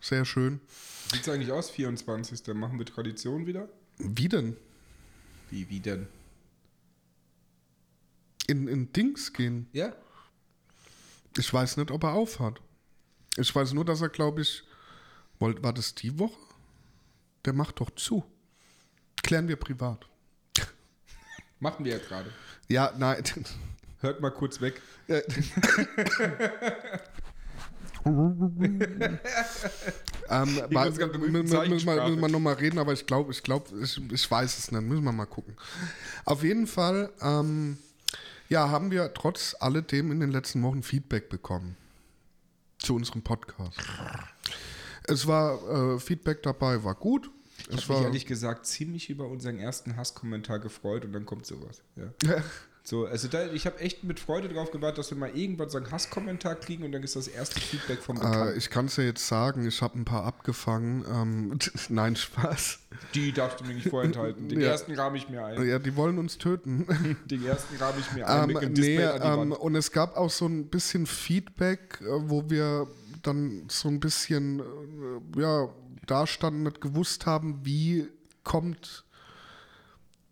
Sehr 0.00 0.24
schön. 0.24 0.60
Sieht 1.10 1.22
es 1.22 1.28
eigentlich 1.28 1.52
aus, 1.52 1.70
24. 1.70 2.46
Machen 2.54 2.78
wir 2.78 2.86
Tradition 2.86 3.46
wieder? 3.46 3.68
Wie 3.98 4.28
denn? 4.28 4.56
Wie, 5.50 5.68
wie 5.70 5.80
denn? 5.80 6.06
In, 8.48 8.66
in 8.66 8.92
Dings 8.92 9.32
gehen. 9.32 9.68
Ja? 9.72 9.94
Ich 11.36 11.52
weiß 11.52 11.76
nicht, 11.76 11.92
ob 11.92 12.02
er 12.02 12.14
aufhat. 12.14 12.60
Ich 13.36 13.54
weiß 13.54 13.72
nur, 13.74 13.84
dass 13.84 14.00
er, 14.00 14.08
glaube 14.08 14.42
ich, 14.42 14.64
wollt, 15.38 15.62
war 15.62 15.72
das 15.72 15.94
die 15.94 16.18
Woche? 16.18 16.36
Der 17.44 17.52
macht 17.52 17.78
doch 17.80 17.90
zu. 17.90 18.24
Klären 19.22 19.46
wir 19.46 19.54
privat. 19.56 20.06
Machen 21.60 21.84
wir 21.84 21.92
ja 21.92 21.98
gerade. 21.98 22.32
Ja, 22.68 22.92
nein. 22.98 23.22
Hört 24.00 24.20
mal 24.20 24.30
kurz 24.30 24.60
weg. 24.60 24.80
Äh, 25.08 25.22
ähm, 30.30 30.62
müssen 30.70 31.86
wir 31.86 32.28
nochmal 32.28 32.54
reden, 32.54 32.78
aber 32.78 32.92
ich 32.92 33.04
glaube, 33.06 33.32
ich 33.32 33.42
glaube, 33.42 33.76
ich, 33.80 34.00
ich 34.12 34.30
weiß 34.30 34.58
es 34.58 34.70
nicht. 34.70 34.82
Müssen 34.82 35.04
wir 35.04 35.12
mal 35.12 35.26
gucken. 35.26 35.56
Auf 36.24 36.44
jeden 36.44 36.66
Fall, 36.68 37.12
ähm, 37.20 37.78
ja, 38.48 38.68
haben 38.68 38.90
wir 38.90 39.12
trotz 39.14 39.56
alledem 39.58 40.12
in 40.12 40.20
den 40.20 40.30
letzten 40.30 40.62
Wochen 40.62 40.82
Feedback 40.82 41.28
bekommen 41.28 41.76
zu 42.78 42.94
unserem 42.94 43.22
Podcast. 43.22 43.78
Es 45.04 45.26
war 45.26 45.94
äh, 45.94 45.98
Feedback 45.98 46.42
dabei, 46.42 46.84
war 46.84 46.94
gut. 46.94 47.30
Ich 47.58 47.68
Es 47.68 47.70
habe 47.70 47.76
mich 47.76 47.88
war 47.88 48.02
ehrlich 48.02 48.26
gesagt 48.26 48.66
ziemlich 48.66 49.10
über 49.10 49.26
unseren 49.26 49.58
ersten 49.58 49.96
Hasskommentar 49.96 50.58
gefreut 50.60 51.04
und 51.04 51.12
dann 51.12 51.26
kommt 51.26 51.46
sowas. 51.46 51.82
Ja. 51.96 52.12
So, 52.88 53.04
also 53.04 53.28
da, 53.28 53.48
ich 53.52 53.66
habe 53.66 53.80
echt 53.80 54.02
mit 54.02 54.18
Freude 54.18 54.48
drauf 54.48 54.70
gewartet, 54.70 54.96
dass 54.96 55.10
wir 55.10 55.18
mal 55.18 55.28
irgendwann 55.36 55.68
so 55.68 55.76
einen 55.76 55.90
Hasskommentar 55.90 56.54
kriegen 56.54 56.84
und 56.84 56.92
dann 56.92 57.02
ist 57.02 57.16
das 57.16 57.28
erste 57.28 57.60
Feedback 57.60 57.98
vom 58.02 58.16
äh, 58.16 58.54
ich 58.54 58.70
kann 58.70 58.86
es 58.86 58.96
ja 58.96 59.04
jetzt 59.04 59.28
sagen, 59.28 59.66
ich 59.66 59.82
habe 59.82 59.98
ein 59.98 60.06
paar 60.06 60.24
abgefangen. 60.24 61.04
Ähm, 61.06 61.58
nein, 61.90 62.16
Spaß. 62.16 62.78
Die 63.14 63.32
darfst 63.32 63.60
du 63.60 63.64
mir 63.66 63.74
nicht 63.74 63.90
vorenthalten. 63.90 64.48
Den 64.48 64.60
Ja. 64.62 64.68
ersten 64.68 64.94
rahme 64.94 65.18
ich 65.18 65.28
mir 65.28 65.44
ein. 65.44 65.68
Ja, 65.68 65.78
die 65.78 65.96
wollen 65.96 66.16
uns 66.16 66.38
töten. 66.38 66.86
Den 67.26 67.44
ersten 67.44 67.76
rahme 67.76 68.00
ich 68.00 68.10
mir 68.14 68.26
ein 68.26 68.56
Ähm, 68.56 68.72
nee, 68.72 68.96
ähm, 68.96 69.52
und 69.52 69.74
es 69.74 69.92
gab 69.92 70.16
auch 70.16 70.30
so 70.30 70.46
ein 70.46 70.68
bisschen 70.68 71.04
Feedback, 71.04 72.00
äh, 72.00 72.06
wo 72.06 72.48
wir 72.48 72.86
dann 73.22 73.64
so 73.68 73.88
ein 73.90 74.00
bisschen 74.00 74.60
äh, 74.60 75.42
ja, 75.42 75.68
da 76.06 76.26
standen, 76.26 76.62
nicht 76.62 76.80
gewusst 76.80 77.26
haben, 77.26 77.60
wie 77.64 78.08
kommt 78.44 79.04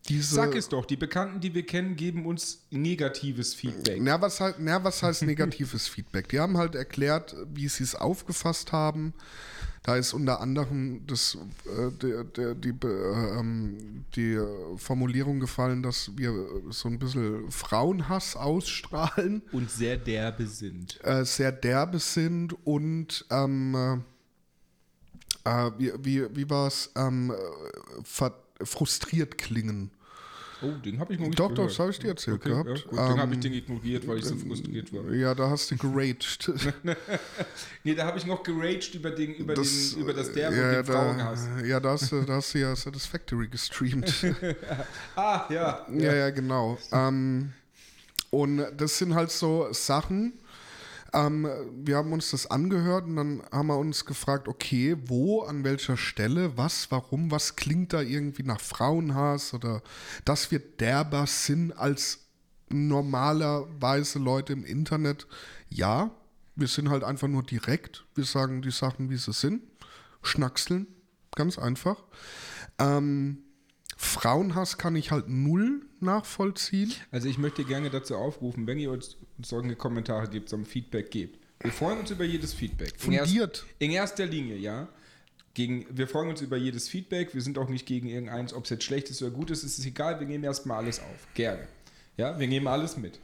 diese. 0.09 0.35
Sag 0.35 0.55
es 0.55 0.69
doch, 0.69 0.85
die 0.85 0.97
Bekannten, 0.97 1.41
die 1.41 1.55
wir 1.55 1.65
kennen, 1.65 1.97
geben 1.97 2.27
uns 2.27 2.67
negatives 2.71 3.55
Feedback. 3.55 4.01
Na, 4.01 4.21
was, 4.21 4.41
halt, 4.41 4.57
na, 4.59 4.83
was 4.83 5.03
heißt 5.03 5.23
negatives 5.23 5.89
Feedback? 5.89 6.29
Die 6.29 6.41
haben 6.41 6.57
halt 6.57 6.75
erklärt, 6.75 7.35
wie 7.53 7.69
sie 7.69 7.85
es 7.85 7.95
aufgefasst 7.95 8.73
haben. 8.73 9.15
Da 9.83 9.95
ist 9.95 10.15
unter 10.15 10.41
anderem 10.41 11.07
das, 11.07 11.39
äh, 11.65 11.93
der, 11.93 12.25
der, 12.25 12.55
die, 12.57 12.71
äh, 12.71 13.39
ähm, 13.39 14.05
die 14.17 14.33
äh, 14.33 14.77
Formulierung 14.79 15.39
gefallen, 15.39 15.83
dass 15.83 16.11
wir 16.17 16.33
so 16.71 16.89
ein 16.89 16.99
bisschen 16.99 17.49
Frauenhass 17.53 18.35
ausstrahlen. 18.35 19.43
Und 19.53 19.71
sehr 19.71 19.97
derbe 19.97 20.47
sind. 20.47 20.99
äh, 21.05 21.25
sehr 21.25 21.53
derbe 21.53 22.01
sind 22.01 22.57
und 22.67 23.27
ähm, 23.31 23.75
äh, 23.77 23.99
äh, 25.47 25.71
wie, 25.79 25.93
wie, 26.01 26.37
wie 26.37 26.51
war 26.51 26.67
es, 26.67 26.91
ähm, 26.97 27.33
äh, 27.33 28.65
frustriert 28.65 29.39
klingen. 29.39 29.91
Oh, 30.67 30.79
den 30.85 30.99
habe 30.99 31.15
ich 31.15 31.19
noch 31.21 31.27
nicht 31.27 31.39
Doch, 31.39 31.49
doch, 31.49 31.55
gehört. 31.55 31.71
das 31.71 31.79
habe 31.79 31.91
ich 31.91 31.99
dir 31.99 32.09
erzählt 32.09 32.37
Okay, 32.41 32.49
gehabt. 32.51 32.69
Ja, 32.69 32.85
gut, 32.91 32.99
habe 32.99 33.23
Ähm, 33.23 33.33
ich 33.33 33.41
den 33.41 33.53
ignoriert, 33.55 34.07
weil 34.09 34.19
ich 34.19 34.25
so 34.25 34.37
frustriert 34.37 34.93
war. 34.93 35.13
Ja, 35.13 35.35
da 35.35 35.49
hast 35.51 35.71
du 35.71 35.77
geraged. 35.77 36.51
Nee, 37.85 37.95
da 37.95 38.07
habe 38.07 38.19
ich 38.19 38.27
noch 38.27 38.43
geraged 38.43 38.95
über, 38.95 39.11
den, 39.11 39.35
über, 39.35 39.55
Das, 39.55 39.91
den, 39.91 40.01
über 40.01 40.13
das 40.13 40.29
äh, 40.31 40.33
Derbe 40.35 40.57
ja, 40.57 40.69
und 40.69 40.75
den 40.77 40.85
Frauenhass. 40.85 41.49
da, 41.61 41.65
ja, 41.65 41.81
da 41.81 41.91
hast, 41.91 42.11
du, 42.11 42.23
da 42.23 42.35
hast 42.35 42.55
du 42.55 42.59
ja 42.59 42.75
Satisfactory 42.75 43.49
gestreamt. 43.49 44.13
Ah, 45.17 45.47
ja. 45.51 45.87
ja, 45.93 46.15
ja, 46.15 46.31
genau. 46.31 46.79
Ähm, 46.93 47.53
und 48.31 48.65
das 48.77 48.99
sind 48.99 49.15
halt 49.15 49.31
so 49.31 49.69
Sachen, 49.73 50.33
ähm, 51.13 51.49
wir 51.85 51.97
haben 51.97 52.13
uns 52.13 52.31
das 52.31 52.51
angehört 52.51 53.05
und 53.05 53.17
dann 53.17 53.43
haben 53.53 53.69
wir 53.69 53.79
uns 53.79 54.05
gefragt, 54.05 54.49
okay, 54.49 54.97
wo, 55.07 55.43
an 55.43 55.65
welcher 55.65 55.97
Stelle, 55.97 56.57
was, 56.57 56.91
warum, 56.91 57.31
was 57.31 57.57
klingt 57.57 57.93
da 57.93 58.01
irgendwie 58.01 58.43
nach 58.43 58.61
Frauenhass 58.61 59.55
oder 59.55 59.83
dass 60.25 60.51
wir 60.51 60.59
derber 60.59 61.27
sind 61.27 61.73
als 61.73 62.27
normalerweise 62.69 64.19
Leute 64.19 64.53
im 64.53 64.65
Internet. 64.65 65.27
Ja, 65.69 66.11
wir 66.55 66.69
sind 66.69 66.89
halt 66.89 67.05
einfach 67.05 67.29
nur 67.29 67.43
direkt. 67.43 68.05
Wir 68.15 68.25
sagen 68.25 68.63
die 68.63 68.71
Sachen, 68.71 69.11
wie 69.11 69.17
sie 69.17 69.33
sind. 69.33 69.63
Schnackseln, 70.23 70.87
ganz 71.35 71.59
einfach. 71.59 72.03
Ähm, 72.79 73.39
Frauenhass 73.97 74.77
kann 74.79 74.95
ich 74.95 75.11
halt 75.11 75.29
null 75.29 75.83
nachvollziehen. 76.01 76.93
Also 77.11 77.29
ich 77.29 77.39
möchte 77.39 77.65
gerne 77.65 77.91
dazu 77.91 78.17
aufrufen, 78.17 78.67
wenn 78.67 78.79
ihr 78.79 78.91
uns 78.91 79.17
solche 79.43 79.75
Kommentare 79.77 80.29
gebt, 80.29 80.49
so 80.49 80.57
ein 80.57 80.67
Feedback 80.67 81.11
gebt. 81.11 81.39
Wir 81.63 81.73
freuen 81.73 82.01
uns 82.01 82.11
über 82.11 82.25
jedes 82.25 82.53
Feedback. 82.53 82.93
In 83.07 83.13
erst- 83.13 83.31
Fundiert. 83.31 83.65
In 83.79 83.91
erster 83.91 84.27
Linie, 84.27 84.57
ja. 84.57 84.89
Gegen, 85.55 85.87
wir 85.91 86.07
freuen 86.07 86.29
uns 86.29 86.43
über 86.43 86.59
jedes 86.59 86.87
Feedback. 86.87 87.33
Wir 87.35 87.41
sind 87.41 87.57
auch 87.57 87.71
nicht 87.71 87.87
gegen 87.87 88.09
irgendeins, 88.09 88.53
ob 88.53 88.65
es 88.65 88.71
jetzt 88.71 88.85
schlecht 88.85 89.09
ist 89.09 89.23
oder 89.23 89.31
gut 89.31 89.51
ist, 89.51 89.65
ist 89.65 89.79
es 89.79 89.87
egal. 89.87 90.21
Wir 90.21 90.27
nehmen 90.27 90.45
erstmal 90.45 90.77
alles 90.79 91.01
auf. 91.01 91.27
Gerne. 91.33 91.67
Ja, 92.19 92.39
wir 92.39 92.47
nehmen 92.47 92.67
alles 92.67 92.99
mit. 92.99 93.19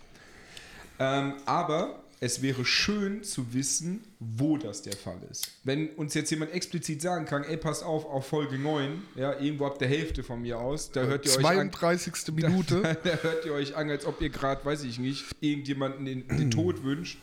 Ähm, 0.98 1.34
aber 1.44 2.02
es 2.22 2.40
wäre 2.40 2.64
schön 2.64 3.24
zu 3.24 3.52
wissen, 3.52 4.04
wo 4.20 4.56
das 4.56 4.82
der 4.82 4.92
Fall 4.92 5.18
ist. 5.28 5.50
Wenn 5.64 5.88
uns 5.88 6.14
jetzt 6.14 6.30
jemand 6.30 6.52
explizit 6.52 7.02
sagen 7.02 7.24
kann, 7.24 7.42
ey, 7.42 7.56
passt 7.56 7.82
auf, 7.82 8.04
auf 8.04 8.28
Folge 8.28 8.58
9, 8.58 9.02
ja, 9.16 9.40
irgendwo 9.40 9.66
ab 9.66 9.80
der 9.80 9.88
Hälfte 9.88 10.22
von 10.22 10.40
mir 10.40 10.60
aus, 10.60 10.92
da 10.92 11.02
hört 11.02 11.26
ihr 11.26 11.32
euch 11.32 11.44
an, 11.44 11.72
32. 11.72 12.12
Minute. 12.32 12.96
da 13.02 13.16
hört 13.22 13.44
ihr 13.44 13.52
euch 13.52 13.74
an, 13.74 13.90
als 13.90 14.06
ob 14.06 14.20
ihr 14.20 14.30
gerade, 14.30 14.64
weiß 14.64 14.84
ich 14.84 15.00
nicht, 15.00 15.24
irgendjemanden 15.40 16.04
den, 16.04 16.28
den 16.28 16.50
Tod 16.52 16.84
wünscht. 16.84 17.18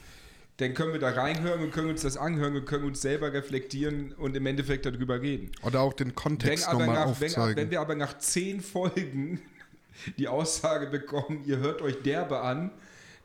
Dann 0.57 0.73
können 0.73 0.91
wir 0.91 0.99
da 0.99 1.11
reinhören 1.11 1.61
und 1.61 1.71
können 1.71 1.91
uns 1.91 2.01
das 2.01 2.17
anhören 2.17 2.57
und 2.57 2.65
können 2.65 2.83
uns 2.83 3.01
selber 3.01 3.31
reflektieren 3.31 4.11
und 4.17 4.35
im 4.35 4.45
Endeffekt 4.47 4.85
darüber 4.85 5.21
reden. 5.21 5.49
Oder 5.61 5.79
auch 5.79 5.93
den 5.93 6.07
Wenn, 6.07 6.15
Kontext 6.15 6.67
aber 6.67 6.79
nochmal 6.79 6.95
nach, 6.95 7.21
wenn, 7.21 7.29
aufzeigen. 7.29 7.55
wenn 7.55 7.71
wir 7.71 7.79
aber 7.79 7.95
nach 7.95 8.17
zehn 8.17 8.59
Folgen 8.59 9.39
die 10.17 10.27
Aussage 10.27 10.87
bekommen, 10.87 11.45
ihr 11.45 11.59
hört 11.59 11.81
euch 11.81 12.01
derbe 12.01 12.41
an, 12.41 12.71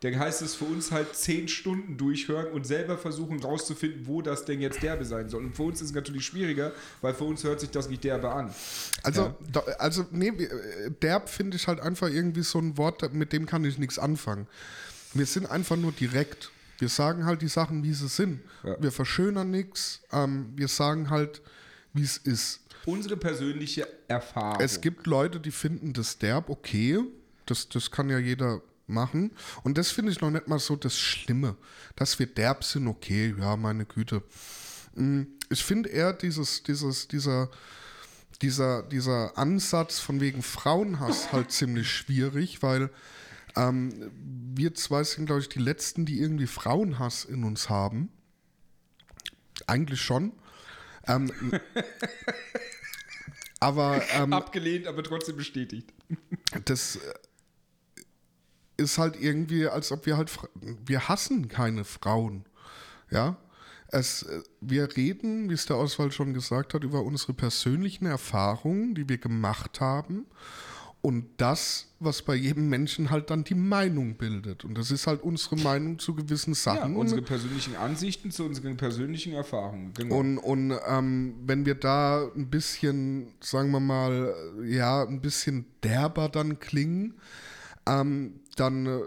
dann 0.01 0.19
heißt 0.19 0.41
es 0.41 0.55
für 0.55 0.65
uns 0.65 0.91
halt 0.91 1.15
zehn 1.15 1.47
Stunden 1.47 1.97
durchhören 1.97 2.47
und 2.47 2.67
selber 2.67 2.97
versuchen 2.97 3.39
rauszufinden, 3.41 4.07
wo 4.07 4.21
das 4.21 4.45
denn 4.45 4.59
jetzt 4.61 4.83
derbe 4.83 5.05
sein 5.05 5.29
soll. 5.29 5.45
Und 5.45 5.55
für 5.55 5.63
uns 5.63 5.81
ist 5.81 5.89
es 5.89 5.95
natürlich 5.95 6.25
schwieriger, 6.25 6.73
weil 7.01 7.13
für 7.13 7.23
uns 7.23 7.43
hört 7.43 7.59
sich 7.61 7.71
das 7.71 7.89
nicht 7.89 8.03
derbe 8.03 8.29
an. 8.31 8.53
Also, 9.03 9.21
Ja. 9.21 9.35
da, 9.51 9.59
also 9.79 10.05
nee, 10.11 10.27
äh, 10.27 10.91
derb 11.01 11.29
finde 11.29 11.57
ich 11.57 11.67
halt 11.67 11.79
einfach 11.79 12.09
irgendwie 12.09 12.43
so 12.43 12.59
ein 12.59 12.77
Wort, 12.77 13.13
mit 13.13 13.33
dem 13.33 13.45
kann 13.45 13.63
ich 13.65 13.77
nichts 13.77 13.97
anfangen. 13.97 14.47
Wir 15.13 15.25
sind 15.25 15.49
einfach 15.49 15.77
nur 15.77 15.91
direkt. 15.93 16.51
Wir 16.77 16.89
sagen 16.89 17.25
halt 17.25 17.41
die 17.41 17.47
Sachen, 17.47 17.83
wie 17.83 17.93
sie 17.93 18.09
sind. 18.09 18.41
Ja. 18.63 18.75
Wir 18.81 18.91
verschönern 18.91 19.49
nichts. 19.49 20.01
Ähm, 20.11 20.51
wir 20.55 20.67
sagen 20.67 21.09
halt, 21.09 21.41
wie 21.93 22.03
es 22.03 22.17
ist. 22.17 22.59
Unsere 22.85 23.15
persönliche 23.17 23.87
Erfahrung. 24.09 24.59
Es 24.61 24.81
gibt 24.81 25.07
Leute, 25.07 25.39
die 25.39 25.51
finden 25.51 25.93
das 25.93 26.17
derb 26.17 26.49
okay. 26.49 26.99
Das, 27.45 27.69
das 27.69 27.89
kann 27.91 28.09
ja 28.09 28.19
jeder 28.19 28.61
machen. 28.87 29.31
Und 29.63 29.77
das 29.77 29.91
finde 29.91 30.11
ich 30.11 30.21
noch 30.21 30.31
nicht 30.31 30.47
mal 30.47 30.59
so 30.59 30.75
das 30.75 30.97
Schlimme. 30.97 31.55
Dass 31.95 32.19
wir 32.19 32.27
derb 32.27 32.63
sind, 32.63 32.87
okay, 32.87 33.33
ja, 33.37 33.55
meine 33.55 33.85
Güte. 33.85 34.23
Mm, 34.95 35.23
Ich 35.49 35.63
finde 35.63 35.89
eher 35.89 36.13
dieses, 36.13 36.63
dieses, 36.63 37.07
dieser, 37.07 37.49
dieser, 38.41 38.83
dieser 38.83 39.37
Ansatz 39.37 39.99
von 39.99 40.19
wegen 40.19 40.41
Frauenhass 40.41 41.31
halt 41.31 41.51
ziemlich 41.59 41.89
schwierig, 41.89 42.61
weil 42.63 42.89
ähm, 43.55 44.11
wir 44.55 44.73
zwei 44.75 45.03
sind, 45.03 45.27
glaube 45.27 45.41
ich, 45.41 45.49
die 45.49 45.59
Letzten, 45.59 46.05
die 46.05 46.19
irgendwie 46.19 46.47
Frauenhass 46.47 47.25
in 47.25 47.43
uns 47.43 47.69
haben. 47.69 48.09
Eigentlich 49.67 50.01
schon. 50.01 50.33
Ähm, 51.07 51.31
aber 53.59 54.01
ähm, 54.13 54.33
Abgelehnt, 54.33 54.87
aber 54.87 55.03
trotzdem 55.03 55.37
bestätigt. 55.37 55.93
das 56.65 56.97
äh, 56.97 57.13
ist 58.77 58.97
halt 58.97 59.21
irgendwie, 59.21 59.67
als 59.67 59.91
ob 59.91 60.05
wir 60.05 60.17
halt, 60.17 60.31
wir 60.85 61.07
hassen 61.07 61.47
keine 61.47 61.83
Frauen. 61.83 62.45
Ja, 63.09 63.37
es, 63.87 64.23
äh, 64.23 64.41
wir 64.61 64.95
reden, 64.95 65.49
wie 65.49 65.53
es 65.53 65.65
der 65.65 65.77
Oswald 65.77 66.13
schon 66.13 66.33
gesagt 66.33 66.73
hat, 66.73 66.83
über 66.83 67.03
unsere 67.03 67.33
persönlichen 67.33 68.05
Erfahrungen, 68.05 68.95
die 68.95 69.07
wir 69.07 69.17
gemacht 69.17 69.79
haben 69.79 70.25
und 71.05 71.27
das, 71.37 71.85
was 71.99 72.23
bei 72.23 72.33
jedem 72.33 72.67
Menschen 72.67 73.11
halt 73.11 73.29
dann 73.29 73.43
die 73.43 73.53
Meinung 73.53 74.15
bildet. 74.15 74.65
Und 74.65 74.75
das 74.75 74.89
ist 74.89 75.05
halt 75.05 75.21
unsere 75.21 75.55
Meinung 75.57 75.99
zu 75.99 76.15
gewissen 76.15 76.53
Ja, 76.53 76.55
Sachen. 76.55 76.95
unsere 76.95 77.21
persönlichen 77.21 77.75
Ansichten 77.75 78.31
zu 78.31 78.43
unseren 78.43 78.75
persönlichen 78.75 79.33
Erfahrungen. 79.33 79.93
Genau. 79.93 80.15
Und, 80.15 80.39
und 80.39 80.73
ähm, 80.87 81.35
wenn 81.45 81.67
wir 81.67 81.75
da 81.75 82.27
ein 82.35 82.49
bisschen, 82.49 83.27
sagen 83.39 83.69
wir 83.69 83.79
mal, 83.79 84.33
ja, 84.65 85.03
ein 85.03 85.21
bisschen 85.21 85.65
derber 85.83 86.27
dann 86.27 86.59
klingen, 86.59 87.13
ähm, 87.87 88.39
dann 88.55 88.85
äh, 88.85 89.01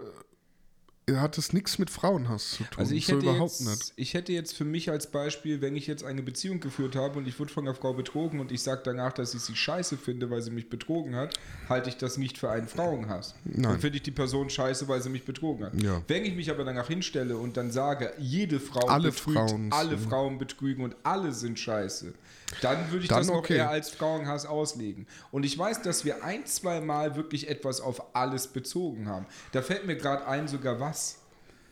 hat 1.15 1.37
es 1.37 1.53
nichts 1.53 1.79
mit 1.79 1.89
Frauenhass 1.89 2.51
zu 2.51 2.63
tun. 2.63 2.79
also 2.79 2.93
ich 2.93 3.05
so 3.07 3.13
hätte, 3.13 3.25
überhaupt 3.25 3.59
jetzt, 3.59 3.67
nicht. 3.67 3.93
ich 3.95 4.13
hätte 4.13 4.33
jetzt 4.33 4.55
für 4.55 4.65
mich 4.65 4.89
als 4.89 5.07
Beispiel, 5.07 5.61
wenn 5.61 5.75
ich 5.75 5.87
jetzt 5.87 6.03
eine 6.03 6.21
Beziehung 6.21 6.59
geführt 6.59 6.95
habe 6.95 7.17
und 7.17 7.27
ich 7.27 7.39
wurde 7.39 7.51
von 7.51 7.65
einer 7.65 7.75
Frau 7.75 7.93
betrogen 7.93 8.39
und 8.39 8.51
ich 8.51 8.61
sage 8.61 8.81
danach, 8.83 9.13
dass 9.13 9.33
ich 9.33 9.41
sie 9.41 9.55
scheiße 9.55 9.97
finde, 9.97 10.29
weil 10.29 10.41
sie 10.41 10.51
mich 10.51 10.69
betrogen 10.69 11.15
hat, 11.15 11.33
halte 11.67 11.89
ich 11.89 11.97
das 11.97 12.17
nicht 12.17 12.37
für 12.37 12.49
einen 12.49 12.67
Frauenhass. 12.67 13.35
Nein. 13.43 13.63
Dann 13.63 13.79
finde 13.79 13.97
ich 13.97 14.03
die 14.03 14.11
Person 14.11 14.49
scheiße, 14.49 14.87
weil 14.87 15.01
sie 15.01 15.09
mich 15.09 15.25
betrogen 15.25 15.65
hat. 15.65 15.81
Ja. 15.81 16.01
Wenn 16.07 16.25
ich 16.25 16.35
mich 16.35 16.49
aber 16.49 16.63
danach 16.63 16.87
hinstelle 16.87 17.37
und 17.37 17.57
dann 17.57 17.71
sage, 17.71 18.13
jede 18.17 18.59
Frau 18.59 18.87
Alle 18.87 19.11
betrügt, 19.11 19.37
Frauen 19.37 19.71
alle 19.71 19.97
Frauen 19.97 20.37
betrügen 20.37 20.83
und 20.83 20.95
alle 21.03 21.31
sind 21.31 21.59
scheiße, 21.59 22.13
dann 22.61 22.91
würde 22.91 23.03
ich 23.03 23.09
Dann 23.09 23.19
das 23.19 23.27
noch 23.27 23.37
okay. 23.37 23.57
eher 23.57 23.69
als 23.69 23.89
Frauenhass 23.89 24.45
auslegen. 24.45 25.07
Und 25.31 25.45
ich 25.45 25.57
weiß, 25.57 25.81
dass 25.81 26.05
wir 26.05 26.23
ein, 26.23 26.45
zwei 26.45 26.81
Mal 26.81 27.15
wirklich 27.15 27.49
etwas 27.49 27.81
auf 27.81 28.15
alles 28.15 28.47
bezogen 28.47 29.07
haben. 29.07 29.25
Da 29.51 29.61
fällt 29.61 29.85
mir 29.85 29.95
gerade 29.95 30.27
ein, 30.27 30.47
sogar 30.47 30.79
was. 30.79 31.19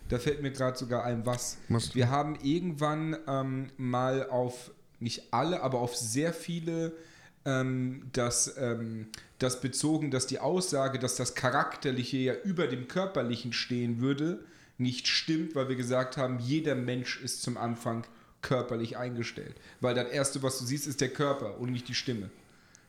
Da 0.10 0.20
fällt 0.20 0.42
mir 0.42 0.52
gerade 0.52 0.78
sogar 0.78 1.04
ein, 1.04 1.26
was. 1.26 1.58
Was? 1.70 1.96
Wir 1.96 2.10
haben 2.10 2.38
irgendwann 2.42 3.18
ähm, 3.28 3.72
mal 3.78 4.30
auf, 4.30 4.72
nicht 5.00 5.34
alle, 5.34 5.62
aber 5.62 5.80
auf 5.80 5.96
sehr 5.96 6.34
viele 6.34 6.94
ähm, 7.46 8.04
das, 8.14 8.56
ähm, 8.58 9.08
das 9.40 9.62
bezogen, 9.62 10.12
dass 10.12 10.28
die 10.28 10.40
Aussage, 10.40 11.00
dass 11.00 11.16
das 11.16 11.36
Charakterliche 11.36 12.18
ja 12.18 12.34
über 12.44 12.68
dem 12.68 12.88
Körperlichen 12.88 13.54
stehen 13.54 14.00
würde, 14.00 14.44
nicht 14.78 15.08
stimmt, 15.08 15.56
weil 15.56 15.70
wir 15.70 15.76
gesagt 15.76 16.18
haben, 16.18 16.40
jeder 16.40 16.76
Mensch 16.76 17.22
ist 17.22 17.42
zum 17.42 17.58
Anfang 17.58 18.06
körperlich 18.42 18.98
eingestellt. 18.98 19.56
Weil 19.82 19.96
das 19.96 20.10
Erste, 20.10 20.42
was 20.44 20.60
du 20.60 20.66
siehst, 20.66 20.88
ist 20.88 21.02
der 21.02 21.10
Körper 21.10 21.60
und 21.60 21.72
nicht 21.72 21.88
die 21.88 21.96
Stimme. 21.96 22.30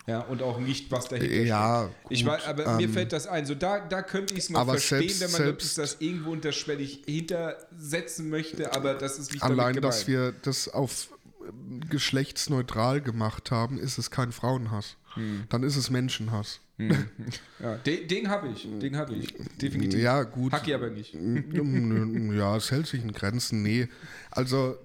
Ja, 0.06 0.20
und 0.20 0.40
auch 0.42 0.58
nicht, 0.58 0.90
was 0.90 1.08
dahinter 1.08 1.34
Ja, 1.42 1.90
steckt. 1.90 2.12
Ich 2.12 2.24
weiß, 2.24 2.46
aber 2.46 2.76
mir 2.76 2.84
ähm, 2.84 2.92
fällt 2.94 3.12
das 3.12 3.26
ein. 3.26 3.44
So, 3.44 3.54
da, 3.54 3.78
da 3.80 4.00
könnte 4.00 4.32
ich 4.32 4.40
es 4.48 4.54
aber 4.54 4.72
verstehen, 4.72 5.00
selbst- 5.08 5.20
wenn 5.20 5.32
man 5.32 5.42
selbst- 5.42 5.76
das 5.76 5.96
irgendwo 6.00 6.30
unterschwellig 6.30 7.02
hintersetzen 7.06 8.30
möchte, 8.30 8.72
aber 8.74 8.94
das 8.94 9.18
ist 9.18 9.32
nicht 9.32 9.42
Allein, 9.42 9.80
dass 9.82 10.06
wir 10.08 10.32
das 10.32 10.68
auf 10.68 11.08
ähm, 11.46 11.82
geschlechtsneutral 11.90 13.02
gemacht 13.02 13.50
haben, 13.50 13.78
ist 13.78 13.98
es 13.98 14.10
kein 14.10 14.32
Frauenhass. 14.32 14.96
Hm. 15.14 15.44
Dann 15.50 15.62
ist 15.62 15.76
es 15.76 15.90
Menschenhass. 15.90 16.60
Ja, 17.58 17.74
den 17.74 18.06
den 18.06 18.28
habe 18.28 18.48
ich, 18.48 18.68
den 18.78 18.96
habe 18.96 19.12
ich, 19.14 19.34
definitiv. 19.60 20.00
Ja, 20.00 20.22
gut. 20.22 20.52
Hack 20.52 20.68
ich 20.68 20.74
aber 20.74 20.90
nicht. 20.90 21.12
ja, 21.12 22.56
es 22.56 22.70
hält 22.70 22.86
sich 22.86 23.02
in 23.02 23.12
Grenzen. 23.12 23.62
Nee, 23.64 23.88
also 24.30 24.78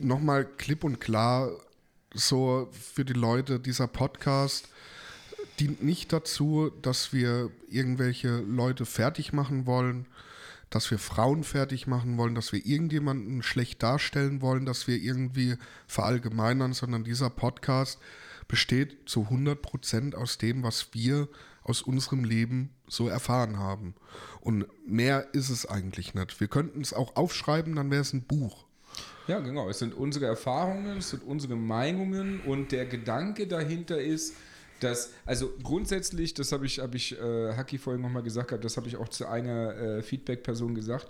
nochmal 0.00 0.44
klipp 0.44 0.84
und 0.84 1.00
klar, 1.00 1.50
so 2.14 2.68
für 2.72 3.04
die 3.04 3.12
Leute, 3.12 3.60
dieser 3.60 3.86
Podcast 3.86 4.68
dient 5.60 5.82
nicht 5.82 6.12
dazu, 6.12 6.70
dass 6.82 7.12
wir 7.12 7.50
irgendwelche 7.68 8.38
Leute 8.38 8.86
fertig 8.86 9.32
machen 9.32 9.66
wollen, 9.66 10.06
dass 10.70 10.90
wir 10.90 10.98
Frauen 10.98 11.44
fertig 11.44 11.86
machen 11.86 12.16
wollen, 12.16 12.34
dass 12.34 12.52
wir 12.52 12.64
irgendjemanden 12.64 13.42
schlecht 13.42 13.82
darstellen 13.82 14.40
wollen, 14.40 14.64
dass 14.64 14.86
wir 14.86 14.96
irgendwie 14.96 15.56
verallgemeinern, 15.86 16.72
sondern 16.72 17.04
dieser 17.04 17.30
Podcast 17.30 17.98
besteht 18.48 19.08
zu 19.08 19.28
100% 19.30 20.14
aus 20.14 20.38
dem, 20.38 20.62
was 20.62 20.88
wir 20.92 21.28
aus 21.62 21.82
unserem 21.82 22.24
Leben 22.24 22.70
so 22.88 23.08
erfahren 23.08 23.58
haben. 23.58 23.94
Und 24.40 24.66
mehr 24.86 25.34
ist 25.34 25.50
es 25.50 25.66
eigentlich 25.66 26.14
nicht. 26.14 26.40
Wir 26.40 26.48
könnten 26.48 26.80
es 26.80 26.92
auch 26.92 27.16
aufschreiben, 27.16 27.76
dann 27.76 27.90
wäre 27.90 28.02
es 28.02 28.12
ein 28.12 28.22
Buch. 28.22 28.64
Ja, 29.26 29.38
genau. 29.38 29.68
Es 29.68 29.78
sind 29.78 29.94
unsere 29.94 30.26
Erfahrungen, 30.26 30.98
es 30.98 31.10
sind 31.10 31.22
unsere 31.22 31.56
Meinungen 31.56 32.40
und 32.40 32.72
der 32.72 32.86
Gedanke 32.86 33.46
dahinter 33.46 34.00
ist, 34.00 34.34
dass, 34.80 35.12
also 35.26 35.52
grundsätzlich, 35.62 36.34
das 36.34 36.52
habe 36.52 36.66
ich, 36.66 36.80
habe 36.80 36.96
ich 36.96 37.18
äh, 37.18 37.54
Haki 37.54 37.78
vorhin 37.78 38.02
nochmal 38.02 38.22
gesagt, 38.22 38.48
gehabt, 38.48 38.64
das 38.64 38.76
habe 38.76 38.88
ich 38.88 38.96
auch 38.96 39.08
zu 39.08 39.26
einer 39.26 39.76
äh, 39.76 40.02
Feedback-Person 40.02 40.74
gesagt. 40.74 41.08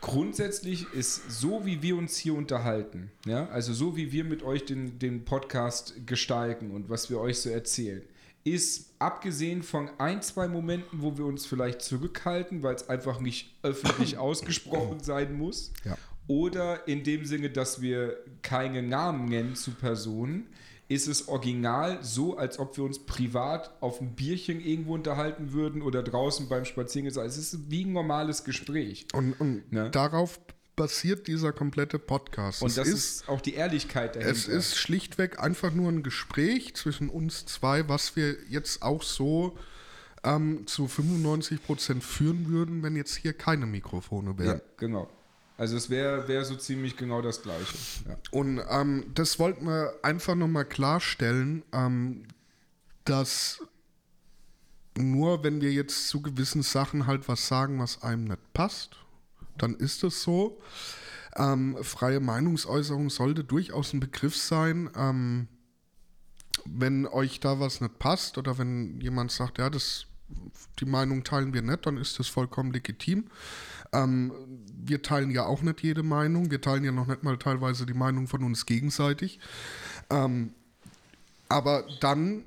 Grundsätzlich 0.00 0.90
ist 0.94 1.30
so, 1.30 1.66
wie 1.66 1.82
wir 1.82 1.94
uns 1.96 2.16
hier 2.16 2.34
unterhalten, 2.34 3.10
ja, 3.26 3.46
also 3.50 3.74
so 3.74 3.96
wie 3.96 4.12
wir 4.12 4.24
mit 4.24 4.42
euch 4.42 4.64
den, 4.64 4.98
den 4.98 5.26
Podcast 5.26 6.06
gestalten 6.06 6.70
und 6.70 6.88
was 6.88 7.10
wir 7.10 7.20
euch 7.20 7.38
so 7.38 7.50
erzählen, 7.50 8.02
ist 8.42 8.94
abgesehen 8.98 9.62
von 9.62 9.90
ein, 9.98 10.22
zwei 10.22 10.48
Momenten, 10.48 11.02
wo 11.02 11.18
wir 11.18 11.26
uns 11.26 11.44
vielleicht 11.44 11.82
zurückhalten, 11.82 12.62
weil 12.62 12.74
es 12.74 12.88
einfach 12.88 13.20
nicht 13.20 13.54
öffentlich 13.62 14.16
ausgesprochen 14.18 15.00
sein 15.00 15.34
muss, 15.34 15.70
Ja. 15.84 15.98
Oder 16.30 16.86
in 16.86 17.02
dem 17.02 17.24
Sinne, 17.26 17.50
dass 17.50 17.80
wir 17.82 18.18
keine 18.40 18.82
Namen 18.84 19.24
nennen 19.24 19.56
zu 19.56 19.72
Personen, 19.72 20.46
ist 20.86 21.08
es 21.08 21.26
original 21.26 21.98
so, 22.02 22.36
als 22.36 22.60
ob 22.60 22.76
wir 22.76 22.84
uns 22.84 23.00
privat 23.00 23.72
auf 23.80 24.00
ein 24.00 24.14
Bierchen 24.14 24.60
irgendwo 24.60 24.94
unterhalten 24.94 25.52
würden 25.52 25.82
oder 25.82 26.04
draußen 26.04 26.48
beim 26.48 26.64
Spazierengehen. 26.64 27.18
Also 27.18 27.40
es 27.40 27.52
ist 27.52 27.68
wie 27.70 27.84
ein 27.84 27.92
normales 27.92 28.44
Gespräch. 28.44 29.08
Und, 29.12 29.32
und 29.40 29.72
Ne? 29.72 29.90
darauf 29.90 30.38
basiert 30.76 31.26
dieser 31.26 31.52
komplette 31.52 31.98
Podcast. 31.98 32.62
Und 32.62 32.68
es 32.68 32.76
das 32.76 32.86
ist, 32.86 32.94
ist, 33.22 33.28
auch 33.28 33.40
die 33.40 33.54
Ehrlichkeit 33.54 34.14
dahinter. 34.14 34.30
es 34.32 34.46
ist 34.46 34.76
schlichtweg 34.76 35.40
einfach 35.40 35.72
nur 35.72 35.90
ein 35.90 36.04
Gespräch 36.04 36.74
zwischen 36.76 37.08
uns 37.10 37.44
zwei, 37.44 37.88
was 37.88 38.14
wir 38.14 38.36
jetzt 38.48 38.82
auch 38.82 39.02
so 39.02 39.58
ähm, 40.22 40.64
zu 40.68 40.84
95% 40.86 42.00
führen 42.02 42.48
würden, 42.48 42.84
wenn 42.84 42.94
jetzt 42.94 43.16
hier 43.16 43.32
keine 43.32 43.66
Mikrofone 43.66 44.38
wären. 44.38 44.58
ja, 44.58 44.60
genau. 44.76 45.08
Also 45.60 45.76
es 45.76 45.90
wäre 45.90 46.26
wär 46.26 46.42
so 46.46 46.56
ziemlich 46.56 46.96
genau 46.96 47.20
das 47.20 47.42
Gleiche. 47.42 47.76
Ja. 48.08 48.16
Und 48.30 48.62
ähm, 48.70 49.04
das 49.14 49.38
wollten 49.38 49.66
wir 49.66 49.92
einfach 50.02 50.34
nochmal 50.34 50.64
klarstellen, 50.64 51.64
ähm, 51.72 52.24
dass 53.04 53.60
nur 54.96 55.44
wenn 55.44 55.60
wir 55.60 55.70
jetzt 55.70 56.08
zu 56.08 56.22
gewissen 56.22 56.62
Sachen 56.62 57.06
halt 57.06 57.28
was 57.28 57.46
sagen, 57.46 57.78
was 57.78 58.02
einem 58.02 58.24
nicht 58.24 58.54
passt, 58.54 58.96
dann 59.58 59.74
ist 59.74 60.02
es 60.02 60.22
so. 60.22 60.62
Ähm, 61.36 61.76
freie 61.82 62.20
Meinungsäußerung 62.20 63.10
sollte 63.10 63.44
durchaus 63.44 63.92
ein 63.92 64.00
Begriff 64.00 64.38
sein. 64.38 64.88
Ähm, 64.96 65.46
wenn 66.64 67.06
euch 67.06 67.38
da 67.38 67.60
was 67.60 67.82
nicht 67.82 67.98
passt 67.98 68.38
oder 68.38 68.56
wenn 68.56 68.98
jemand 69.02 69.30
sagt, 69.30 69.58
ja, 69.58 69.68
das, 69.68 70.06
die 70.78 70.86
Meinung 70.86 71.24
teilen 71.24 71.52
wir 71.52 71.62
nicht, 71.62 71.86
dann 71.86 71.96
ist 71.96 72.18
das 72.18 72.28
vollkommen 72.28 72.72
legitim. 72.72 73.26
Ähm, 73.92 74.32
wir 74.82 75.02
teilen 75.02 75.30
ja 75.30 75.46
auch 75.46 75.62
nicht 75.62 75.82
jede 75.82 76.02
Meinung. 76.02 76.50
Wir 76.50 76.60
teilen 76.60 76.84
ja 76.84 76.92
noch 76.92 77.06
nicht 77.06 77.22
mal 77.22 77.36
teilweise 77.38 77.86
die 77.86 77.94
Meinung 77.94 78.28
von 78.28 78.42
uns 78.44 78.66
gegenseitig. 78.66 79.40
Ähm, 80.10 80.54
aber 81.48 81.84
dann 82.00 82.44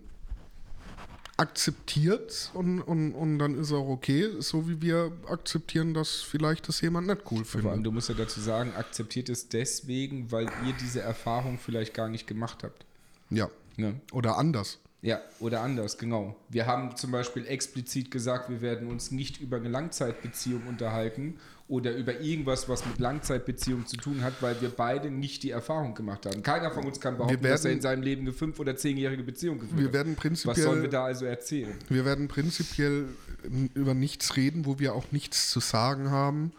akzeptiert 1.36 2.52
und, 2.54 2.82
und, 2.82 3.14
und 3.14 3.40
dann 3.40 3.60
ist 3.60 3.72
auch 3.72 3.90
okay, 3.90 4.30
so 4.40 4.70
wie 4.70 4.82
wir 4.82 5.12
akzeptieren, 5.28 5.94
dass 5.94 6.22
vielleicht 6.22 6.68
das 6.68 6.80
jemand 6.82 7.08
nicht 7.08 7.22
cool 7.32 7.44
Vor 7.44 7.62
allem, 7.62 7.70
findet. 7.70 7.86
du 7.86 7.92
musst 7.92 8.10
ja 8.10 8.16
dazu 8.16 8.40
sagen, 8.40 8.74
akzeptiert 8.76 9.30
es 9.30 9.50
deswegen, 9.50 10.32
weil 10.32 10.46
ihr 10.66 10.74
diese 10.80 11.02
Erfahrung 11.02 11.58
vielleicht 11.58 11.94
gar 11.94 12.08
nicht 12.08 12.28
gemacht 12.28 12.64
habt. 12.64 12.86
Ja. 13.30 13.50
Ne? 13.78 14.00
Oder 14.12 14.38
anders. 14.38 14.78
Ja, 15.04 15.20
oder 15.42 15.60
anders, 15.62 15.98
genau. 15.98 16.34
Wir 16.48 16.66
haben 16.66 16.96
zum 16.96 17.12
Beispiel 17.12 17.46
explizit 17.46 18.10
gesagt, 18.10 18.50
wir 18.50 18.62
werden 18.62 18.88
uns 18.88 19.12
nicht 19.12 19.40
über 19.42 19.58
eine 19.58 19.68
Langzeitbeziehung 19.68 20.66
unterhalten 20.66 21.36
oder 21.68 21.94
über 21.94 22.22
irgendwas, 22.22 22.70
was 22.70 22.86
mit 22.86 23.00
Langzeitbeziehung 23.00 23.86
zu 23.86 23.98
tun 23.98 24.22
hat, 24.24 24.42
weil 24.42 24.62
wir 24.62 24.70
beide 24.70 25.12
nicht 25.12 25.44
die 25.44 25.50
Erfahrung 25.52 25.94
gemacht 25.94 26.26
haben. 26.26 26.42
Keiner 26.42 26.72
von 26.72 26.86
uns 26.86 27.02
kann 27.02 27.18
behaupten, 27.18 27.44
Wir 27.44 27.50
dass 27.52 27.62
er 27.62 27.66
werden- 27.66 27.76
in 27.78 27.82
seinem 27.82 28.02
Leben 28.02 28.22
eine 28.22 28.32
fünf- 28.32 28.60
oder 28.62 28.78
zehnjährige 28.78 29.24
Beziehung 29.24 29.60
geführt 29.60 29.78
Wir 29.78 29.88
hat. 29.88 29.94
werden 29.94 30.16
Was 30.18 30.24
sollen 30.24 30.46
wir 30.46 30.54
prinzipiell, 30.64 30.90
da 30.90 31.04
also 31.04 31.26
erzählen? 31.26 31.74
wir 31.90 32.06
werden 32.06 32.28
prinzipiell 32.30 33.10
n- 33.44 33.72
über 33.74 33.94
nichts 33.94 34.38
reden, 34.38 34.66
wo 34.66 34.80
wir 34.80 34.96
auch 34.96 35.12
nichts 35.12 35.50
zu 35.50 35.60
sagen 35.60 36.12
haben 36.12 36.54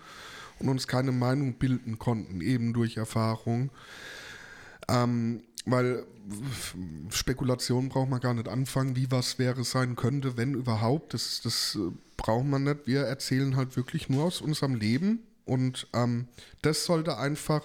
und 0.58 0.68
uns 0.68 0.86
keine 0.86 1.12
Meinung 1.12 1.54
bilden 1.54 1.98
konnten, 1.98 2.42
eben 2.42 2.74
durch 2.74 2.98
Erfahrung. 2.98 3.70
Ähm, 4.88 5.42
weil 5.64 6.04
f- 6.30 6.76
Spekulation 7.10 7.88
braucht 7.88 8.10
man 8.10 8.20
gar 8.20 8.34
nicht 8.34 8.48
anfangen, 8.48 8.96
wie 8.96 9.10
was 9.10 9.38
wäre 9.38 9.64
sein 9.64 9.96
könnte, 9.96 10.36
wenn 10.36 10.54
überhaupt. 10.54 11.14
Das, 11.14 11.40
das 11.42 11.76
äh, 11.76 11.90
braucht 12.16 12.46
man 12.46 12.64
nicht. 12.64 12.86
Wir 12.86 13.02
erzählen 13.02 13.56
halt 13.56 13.76
wirklich 13.76 14.08
nur 14.08 14.24
aus 14.24 14.40
unserem 14.40 14.74
Leben 14.74 15.20
und 15.44 15.86
ähm, 15.92 16.28
das 16.62 16.84
sollte 16.84 17.18
einfach 17.18 17.62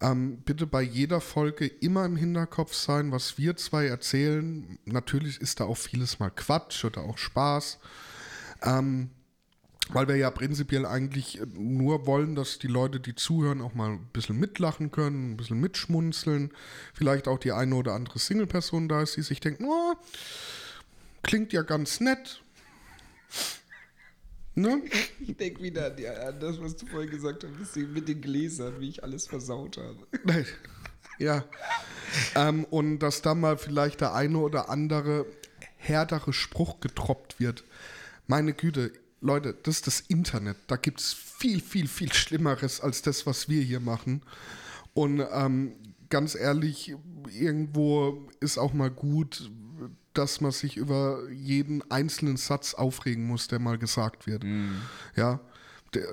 ähm, 0.00 0.38
bitte 0.44 0.66
bei 0.66 0.80
jeder 0.82 1.20
Folge 1.20 1.66
immer 1.66 2.06
im 2.06 2.16
Hinterkopf 2.16 2.72
sein, 2.74 3.12
was 3.12 3.36
wir 3.36 3.56
zwei 3.56 3.86
erzählen. 3.86 4.78
Natürlich 4.86 5.40
ist 5.40 5.60
da 5.60 5.64
auch 5.64 5.76
vieles 5.76 6.18
mal 6.18 6.30
Quatsch 6.30 6.84
oder 6.84 7.02
auch 7.02 7.18
Spaß. 7.18 7.78
Ähm, 8.62 9.10
weil 9.92 10.08
wir 10.08 10.16
ja 10.16 10.30
prinzipiell 10.30 10.86
eigentlich 10.86 11.40
nur 11.54 12.06
wollen, 12.06 12.34
dass 12.34 12.58
die 12.58 12.68
Leute, 12.68 13.00
die 13.00 13.14
zuhören, 13.14 13.60
auch 13.60 13.74
mal 13.74 13.90
ein 13.90 14.08
bisschen 14.12 14.38
mitlachen 14.38 14.90
können, 14.90 15.32
ein 15.32 15.36
bisschen 15.36 15.60
mitschmunzeln. 15.60 16.52
Vielleicht 16.94 17.28
auch 17.28 17.38
die 17.38 17.52
eine 17.52 17.74
oder 17.74 17.94
andere 17.94 18.18
Single-Person 18.18 18.88
da 18.88 19.02
ist, 19.02 19.16
die 19.16 19.22
sich 19.22 19.40
denkt, 19.40 19.62
oh, 19.62 19.94
klingt 21.22 21.52
ja 21.52 21.62
ganz 21.62 22.00
nett. 22.00 22.42
Ne? 24.54 24.82
Ich 25.20 25.36
denke 25.36 25.62
wieder 25.62 25.86
an, 25.86 25.96
die, 25.96 26.08
an 26.08 26.40
das, 26.40 26.60
was 26.60 26.76
du 26.76 26.86
vorhin 26.86 27.10
gesagt 27.10 27.44
hast, 27.60 27.76
mit 27.76 28.08
den 28.08 28.20
Gläsern, 28.20 28.80
wie 28.80 28.88
ich 28.88 29.02
alles 29.02 29.26
versaut 29.26 29.76
habe. 29.76 30.44
Ja. 31.18 31.44
Ähm, 32.34 32.64
und 32.64 32.98
dass 33.00 33.22
da 33.22 33.34
mal 33.34 33.58
vielleicht 33.58 34.00
der 34.00 34.14
eine 34.14 34.38
oder 34.38 34.68
andere 34.68 35.26
härtere 35.76 36.32
Spruch 36.32 36.80
getroppt 36.80 37.38
wird. 37.38 37.64
Meine 38.26 38.52
Güte, 38.54 38.92
Leute, 39.20 39.54
das 39.62 39.76
ist 39.76 39.86
das 39.86 40.00
Internet. 40.00 40.56
Da 40.66 40.76
gibt 40.76 41.00
es 41.00 41.12
viel, 41.12 41.60
viel, 41.60 41.88
viel 41.88 42.12
Schlimmeres 42.12 42.80
als 42.80 43.02
das, 43.02 43.26
was 43.26 43.48
wir 43.48 43.62
hier 43.62 43.80
machen. 43.80 44.22
Und 44.94 45.22
ähm, 45.32 45.72
ganz 46.08 46.34
ehrlich, 46.34 46.94
irgendwo 47.30 48.28
ist 48.40 48.58
auch 48.58 48.72
mal 48.72 48.90
gut, 48.90 49.50
dass 50.14 50.40
man 50.40 50.52
sich 50.52 50.76
über 50.76 51.28
jeden 51.30 51.88
einzelnen 51.90 52.36
Satz 52.36 52.74
aufregen 52.74 53.26
muss, 53.26 53.48
der 53.48 53.58
mal 53.58 53.78
gesagt 53.78 54.26
wird. 54.26 54.44
Ja. 55.16 55.40
Der, 55.94 56.06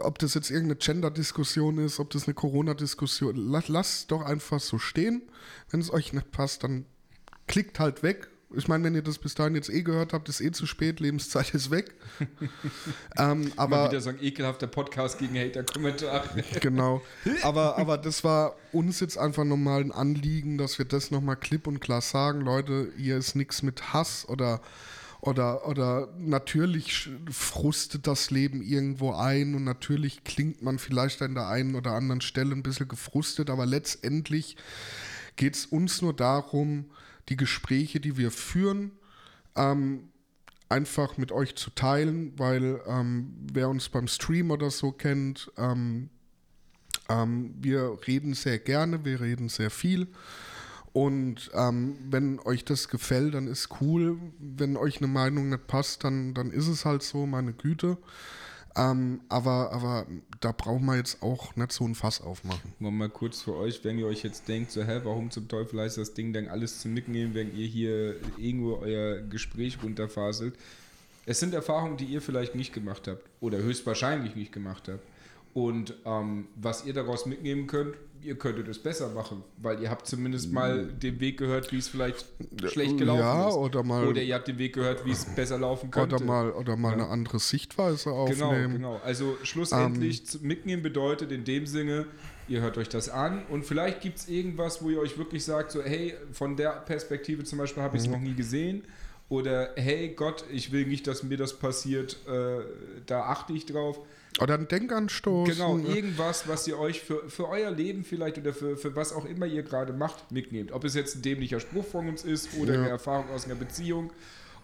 ob 0.00 0.18
das 0.18 0.32
jetzt 0.32 0.50
irgendeine 0.50 0.76
Gender-Diskussion 0.76 1.78
ist, 1.78 2.00
ob 2.00 2.08
das 2.10 2.26
eine 2.26 2.34
Corona-Diskussion, 2.34 3.36
lasst 3.36 3.68
lasst 3.68 4.10
doch 4.10 4.22
einfach 4.22 4.60
so 4.60 4.78
stehen. 4.78 5.22
Wenn 5.70 5.80
es 5.80 5.92
euch 5.92 6.14
nicht 6.14 6.30
passt, 6.30 6.64
dann 6.64 6.86
klickt 7.46 7.80
halt 7.80 8.02
weg 8.02 8.30
Ich 8.56 8.66
meine, 8.66 8.82
wenn 8.84 8.94
ihr 8.94 9.02
das 9.02 9.18
bis 9.18 9.34
dahin 9.34 9.54
jetzt 9.54 9.68
eh 9.68 9.82
gehört 9.82 10.14
habt, 10.14 10.28
ist 10.28 10.40
eh 10.40 10.50
zu 10.50 10.64
spät, 10.64 11.00
Lebenszeit 11.00 11.52
ist 11.54 11.70
weg. 11.70 11.94
ähm, 13.18 13.42
Mal 13.42 13.52
aber 13.56 13.88
wieder 13.88 14.00
so 14.00 14.08
ein 14.08 14.22
ekelhafter 14.22 14.66
Podcast 14.66 15.18
gegen 15.18 15.36
Hater-Kommentare. 15.36 16.42
genau. 16.60 17.02
Aber, 17.42 17.76
aber 17.76 17.98
das 17.98 18.24
war 18.24 18.56
uns 18.72 19.00
jetzt 19.00 19.18
einfach 19.18 19.44
nochmal 19.44 19.82
ein 19.82 19.92
Anliegen, 19.92 20.56
dass 20.56 20.78
wir 20.78 20.86
das 20.86 21.10
nochmal 21.10 21.36
klipp 21.36 21.66
und 21.66 21.80
klar 21.80 22.00
sagen, 22.00 22.40
Leute, 22.40 22.90
hier 22.96 23.18
ist 23.18 23.34
nichts 23.34 23.62
mit 23.62 23.92
Hass 23.92 24.26
oder 24.28 24.60
oder, 25.20 25.66
oder 25.66 26.08
natürlich 26.16 27.10
frustet 27.28 28.06
das 28.06 28.30
Leben 28.30 28.62
irgendwo 28.62 29.14
ein 29.14 29.56
und 29.56 29.64
natürlich 29.64 30.22
klingt 30.22 30.62
man 30.62 30.78
vielleicht 30.78 31.20
an 31.22 31.34
der 31.34 31.48
einen 31.48 31.74
oder 31.74 31.92
anderen 31.92 32.20
Stelle 32.20 32.54
ein 32.54 32.62
bisschen 32.62 32.86
gefrustet, 32.86 33.50
aber 33.50 33.66
letztendlich 33.66 34.56
geht 35.34 35.56
es 35.56 35.66
uns 35.66 36.02
nur 36.02 36.14
darum, 36.14 36.84
die 37.28 37.36
Gespräche, 37.36 38.00
die 38.00 38.16
wir 38.16 38.30
führen, 38.30 38.92
ähm, 39.56 40.08
einfach 40.68 41.16
mit 41.16 41.32
euch 41.32 41.56
zu 41.56 41.70
teilen, 41.70 42.32
weil 42.38 42.80
ähm, 42.86 43.34
wer 43.52 43.68
uns 43.68 43.88
beim 43.88 44.08
Stream 44.08 44.50
oder 44.50 44.70
so 44.70 44.92
kennt, 44.92 45.50
ähm, 45.56 46.10
ähm, 47.08 47.54
wir 47.58 47.98
reden 48.06 48.34
sehr 48.34 48.58
gerne, 48.58 49.04
wir 49.04 49.20
reden 49.20 49.48
sehr 49.48 49.70
viel. 49.70 50.08
Und 50.92 51.50
ähm, 51.54 51.96
wenn 52.10 52.38
euch 52.40 52.64
das 52.64 52.88
gefällt, 52.88 53.34
dann 53.34 53.46
ist 53.46 53.80
cool. 53.80 54.18
Wenn 54.38 54.76
euch 54.76 54.98
eine 54.98 55.06
Meinung 55.06 55.50
nicht 55.50 55.66
passt, 55.66 56.04
dann, 56.04 56.34
dann 56.34 56.50
ist 56.50 56.66
es 56.66 56.84
halt 56.84 57.02
so, 57.02 57.26
meine 57.26 57.52
Güte. 57.52 57.98
Ähm, 58.78 59.20
aber, 59.28 59.72
aber 59.72 60.06
da 60.40 60.52
brauchen 60.52 60.86
wir 60.86 60.96
jetzt 60.96 61.20
auch 61.20 61.56
nicht 61.56 61.72
so 61.72 61.84
ein 61.84 61.96
Fass 61.96 62.20
aufmachen. 62.20 62.72
Mal 62.78 63.08
kurz 63.08 63.42
für 63.42 63.56
euch, 63.56 63.82
wenn 63.84 63.98
ihr 63.98 64.06
euch 64.06 64.22
jetzt 64.22 64.46
denkt, 64.46 64.70
so, 64.70 64.84
hä, 64.84 65.00
warum 65.02 65.32
zum 65.32 65.48
Teufel 65.48 65.80
heißt 65.80 65.98
das 65.98 66.14
Ding 66.14 66.32
dann 66.32 66.46
alles 66.46 66.80
zu 66.80 66.88
mitnehmen, 66.88 67.34
wenn 67.34 67.56
ihr 67.56 67.66
hier 67.66 68.14
irgendwo 68.36 68.76
euer 68.76 69.20
Gespräch 69.20 69.78
runterfaselt. 69.82 70.54
Es 71.26 71.40
sind 71.40 71.54
Erfahrungen, 71.54 71.96
die 71.96 72.04
ihr 72.04 72.22
vielleicht 72.22 72.54
nicht 72.54 72.72
gemacht 72.72 73.08
habt 73.08 73.22
oder 73.40 73.58
höchstwahrscheinlich 73.58 74.36
nicht 74.36 74.52
gemacht 74.52 74.88
habt. 74.88 75.02
Und 75.54 75.94
ähm, 76.04 76.46
was 76.56 76.84
ihr 76.84 76.92
daraus 76.94 77.26
mitnehmen 77.26 77.66
könnt, 77.66 77.96
ihr 78.22 78.34
könntet 78.36 78.66
es 78.68 78.78
besser 78.80 79.08
machen, 79.10 79.44
weil 79.58 79.80
ihr 79.80 79.90
habt 79.90 80.06
zumindest 80.06 80.52
mal 80.52 80.86
den 80.86 81.20
Weg 81.20 81.38
gehört, 81.38 81.70
wie 81.72 81.78
es 81.78 81.86
vielleicht 81.88 82.26
schlecht 82.66 82.98
gelaufen 82.98 83.20
Ja, 83.20 83.48
ist. 83.48 83.54
oder 83.54 83.82
mal- 83.84 84.06
oder 84.08 84.20
ihr 84.20 84.34
habt 84.34 84.48
den 84.48 84.58
Weg 84.58 84.74
gehört, 84.74 85.04
wie 85.06 85.12
es 85.12 85.24
besser 85.24 85.56
laufen 85.58 85.90
könnte. 85.90 86.16
Oder 86.16 86.24
mal, 86.24 86.50
oder 86.52 86.76
mal 86.76 86.92
eine 86.94 87.06
andere 87.08 87.38
Sichtweise 87.38 88.10
Genau, 88.10 88.22
aufnehmen. 88.24 88.72
genau. 88.74 89.00
Also 89.04 89.36
schlussendlich 89.44 90.26
zu- 90.26 90.44
mitnehmen 90.44 90.82
bedeutet 90.82 91.30
in 91.32 91.44
dem 91.44 91.66
Sinne, 91.66 92.06
ihr 92.48 92.60
hört 92.60 92.76
euch 92.76 92.88
das 92.88 93.08
an 93.08 93.46
und 93.50 93.64
vielleicht 93.64 94.00
gibt 94.00 94.18
es 94.18 94.28
irgendwas, 94.28 94.82
wo 94.82 94.90
ihr 94.90 94.98
euch 95.00 95.16
wirklich 95.16 95.44
sagt, 95.44 95.70
so 95.70 95.82
hey, 95.82 96.14
von 96.32 96.56
der 96.56 96.70
Perspektive 96.70 97.44
zum 97.44 97.58
Beispiel 97.58 97.82
habe 97.84 97.96
ich 97.96 98.02
Mhm. 98.02 98.08
es 98.14 98.18
noch 98.18 98.22
nie 98.22 98.34
gesehen. 98.34 98.82
Oder 99.28 99.70
hey 99.76 100.08
Gott, 100.14 100.44
ich 100.50 100.72
will 100.72 100.86
nicht, 100.86 101.06
dass 101.06 101.22
mir 101.22 101.36
das 101.36 101.58
passiert, 101.58 102.16
äh, 102.26 102.62
da 103.06 103.22
achte 103.26 103.52
ich 103.52 103.66
drauf. 103.66 104.00
Oder 104.40 104.54
ein 104.54 104.68
Denkanstoß. 104.68 105.48
Genau, 105.48 105.76
ein- 105.76 105.86
irgendwas, 105.86 106.46
was 106.46 106.66
ihr 106.68 106.78
euch 106.78 107.00
für, 107.00 107.28
für 107.28 107.48
euer 107.48 107.70
Leben 107.70 108.04
vielleicht 108.04 108.38
oder 108.38 108.52
für, 108.54 108.76
für 108.76 108.94
was 108.94 109.12
auch 109.12 109.24
immer 109.24 109.46
ihr 109.46 109.62
gerade 109.62 109.92
macht, 109.92 110.30
mitnehmt. 110.30 110.70
Ob 110.72 110.84
es 110.84 110.94
jetzt 110.94 111.16
ein 111.16 111.22
dämlicher 111.22 111.58
Spruch 111.60 111.84
von 111.86 112.08
uns 112.08 112.22
ist 112.24 112.50
oder 112.58 112.74
Ja. 112.74 112.80
eine 112.80 112.88
Erfahrung 112.90 113.30
aus 113.30 113.46
einer 113.46 113.56
Beziehung 113.56 114.12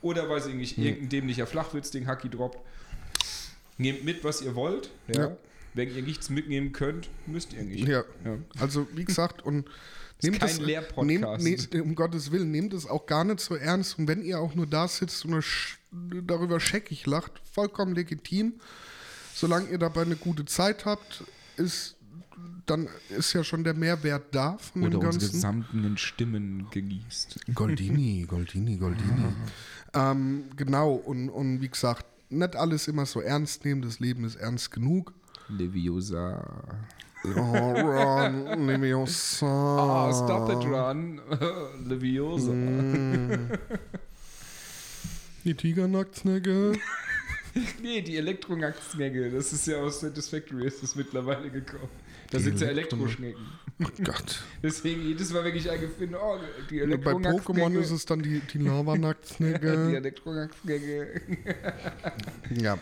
oder 0.02 0.28
weiß 0.28 0.46
ich 0.46 0.54
nicht, 0.54 0.78
irgendein 0.78 1.08
dämlicher 1.08 1.46
Flachwitz, 1.46 1.90
den 1.90 2.06
Haki 2.06 2.28
droppt. 2.28 2.58
Nehmt 3.78 4.04
mit, 4.04 4.22
was 4.22 4.42
ihr 4.42 4.54
wollt. 4.54 4.90
Ja. 5.08 5.20
Ja. 5.28 5.36
Wenn 5.74 5.94
ihr 5.96 6.02
nichts 6.02 6.30
mitnehmen 6.30 6.72
könnt, 6.72 7.08
müsst 7.26 7.52
ihr 7.52 7.62
nicht. 7.64 7.88
Ja. 7.88 8.04
Ja. 8.24 8.38
Also 8.60 8.86
wie 8.94 9.04
gesagt, 9.06 9.42
und 9.44 9.68
nehmt 10.22 10.38
kein 10.38 10.48
das, 10.50 10.60
Lehrpodcast. 10.60 11.42
nehmt, 11.42 11.74
ne, 11.74 11.82
um 11.82 11.96
Gottes 11.96 12.30
Willen, 12.30 12.52
nehmt 12.52 12.72
es 12.74 12.86
auch 12.86 13.06
gar 13.06 13.24
nicht 13.24 13.40
so 13.40 13.56
ernst. 13.56 13.98
Und 13.98 14.06
wenn 14.06 14.22
ihr 14.22 14.38
auch 14.38 14.54
nur 14.54 14.66
da 14.68 14.86
sitzt 14.86 15.24
und 15.24 15.44
darüber 16.24 16.60
scheckig 16.60 17.06
lacht, 17.06 17.32
vollkommen 17.52 17.96
legitim. 17.96 18.54
Solange 19.34 19.68
ihr 19.68 19.78
dabei 19.78 20.02
eine 20.02 20.16
gute 20.16 20.44
Zeit 20.44 20.84
habt, 20.84 21.24
ist 21.56 21.96
dann 22.66 22.88
ist 23.10 23.32
ja 23.34 23.44
schon 23.44 23.62
der 23.62 23.74
Mehrwert 23.74 24.34
da 24.34 24.56
von 24.58 24.82
Oder 24.82 24.98
dem 24.98 25.06
unsere 25.06 25.24
Ganzen. 25.24 25.40
samtenen 25.40 25.98
Stimmen 25.98 26.66
genießt. 26.70 27.40
Goldini, 27.54 28.24
Goldini, 28.26 28.76
Goldini. 28.76 29.24
ähm, 29.94 30.44
genau, 30.56 30.92
und, 30.94 31.28
und 31.28 31.60
wie 31.60 31.68
gesagt, 31.68 32.06
nicht 32.30 32.56
alles 32.56 32.88
immer 32.88 33.04
so 33.06 33.20
ernst 33.20 33.64
nehmen, 33.64 33.82
das 33.82 34.00
Leben 34.00 34.24
ist 34.24 34.36
ernst 34.36 34.70
genug. 34.70 35.12
Leviosa. 35.48 36.42
Oh, 37.36 37.38
Ron, 37.40 38.46
Leviosa. 38.66 39.46
Ah, 39.46 40.12
stop 40.12 40.48
it, 40.50 40.66
run. 40.66 41.20
Leviosa. 41.86 42.52
Die 45.44 45.54
Tigernachtsnecke. 45.54 46.72
Nee, 47.82 48.02
die 48.02 48.16
Elektronacktsnecke, 48.16 49.30
das 49.30 49.52
ist 49.52 49.66
ja 49.66 49.78
aus 49.78 50.00
Satisfactory, 50.00 50.66
ist 50.66 50.82
das 50.82 50.96
mittlerweile 50.96 51.50
gekommen. 51.50 51.88
Da 52.30 52.38
sind 52.40 52.60
ja 52.60 52.68
Elektroschnecken. 52.68 53.46
Oh 53.82 53.86
Gott. 54.02 54.42
Deswegen 54.62 55.02
jedes 55.02 55.32
Mal, 55.32 55.44
wenn 55.44 55.54
ich 55.54 55.70
eine 55.70 55.88
finde, 55.88 56.18
oh, 56.20 56.38
die 56.70 56.78
Bei 56.78 56.84
Elektronacktsnecke. 56.84 57.60
Pokémon 57.60 57.78
ist 57.78 57.90
es 57.90 58.06
dann 58.06 58.22
die, 58.22 58.40
die 58.40 58.58
die 58.58 58.64
Lava-Nachtsnecke. 58.64 59.96
Elektronacktsnecke. 59.96 61.20
ja. 62.50 62.78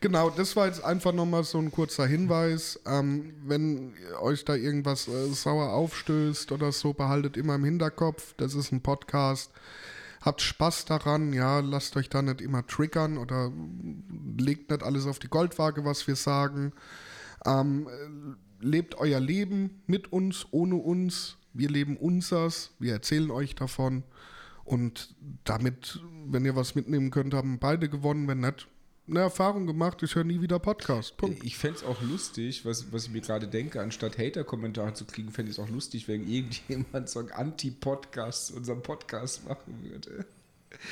Genau, 0.00 0.30
das 0.30 0.54
war 0.54 0.66
jetzt 0.66 0.84
einfach 0.84 1.12
nochmal 1.12 1.44
so 1.44 1.58
ein 1.58 1.72
kurzer 1.72 2.06
Hinweis. 2.06 2.78
Ähm, 2.86 3.34
wenn 3.44 3.94
euch 4.20 4.44
da 4.44 4.54
irgendwas 4.54 5.08
äh, 5.08 5.28
sauer 5.32 5.72
aufstößt 5.72 6.52
oder 6.52 6.72
so, 6.72 6.92
behaltet 6.92 7.36
immer 7.36 7.56
im 7.56 7.64
Hinterkopf, 7.64 8.34
das 8.36 8.54
ist 8.54 8.70
ein 8.70 8.80
Podcast. 8.80 9.50
Habt 10.20 10.40
Spaß 10.40 10.84
daran, 10.84 11.32
ja, 11.32 11.60
lasst 11.60 11.96
euch 11.96 12.08
da 12.08 12.22
nicht 12.22 12.40
immer 12.40 12.66
triggern 12.66 13.18
oder 13.18 13.52
legt 14.36 14.70
nicht 14.70 14.82
alles 14.82 15.06
auf 15.06 15.18
die 15.18 15.28
Goldwaage, 15.28 15.84
was 15.84 16.06
wir 16.06 16.16
sagen. 16.16 16.72
Ähm, 17.46 17.88
äh, 17.88 18.64
lebt 18.64 18.96
euer 18.96 19.20
Leben 19.20 19.82
mit 19.86 20.12
uns, 20.12 20.46
ohne 20.50 20.76
uns. 20.76 21.36
Wir 21.52 21.70
leben 21.70 21.96
unsers, 21.96 22.72
wir 22.78 22.92
erzählen 22.92 23.30
euch 23.30 23.54
davon. 23.54 24.04
Und 24.64 25.14
damit, 25.44 26.00
wenn 26.26 26.44
ihr 26.44 26.56
was 26.56 26.74
mitnehmen 26.74 27.10
könnt, 27.10 27.32
haben 27.32 27.58
beide 27.58 27.88
gewonnen. 27.88 28.28
Wenn 28.28 28.40
nicht, 28.40 28.68
eine 29.08 29.20
Erfahrung 29.20 29.66
gemacht, 29.66 30.02
ich 30.02 30.14
höre 30.14 30.24
nie 30.24 30.40
wieder 30.40 30.58
Podcast. 30.58 31.16
Punkt. 31.16 31.42
Ich 31.44 31.56
fände 31.56 31.78
es 31.78 31.84
auch 31.84 32.00
lustig, 32.02 32.64
was, 32.64 32.92
was 32.92 33.04
ich 33.04 33.10
mir 33.10 33.20
gerade 33.20 33.48
denke, 33.48 33.80
anstatt 33.80 34.18
Hater-Kommentare 34.18 34.92
zu 34.94 35.04
kriegen, 35.04 35.30
fände 35.30 35.50
ich 35.50 35.58
es 35.58 35.64
auch 35.64 35.70
lustig, 35.70 36.08
wenn 36.08 36.28
irgendjemand 36.28 37.08
so 37.08 37.20
einen 37.20 37.30
Anti-Podcast 37.30 38.50
unserem 38.52 38.82
Podcast 38.82 39.48
machen 39.48 39.78
würde. 39.82 40.26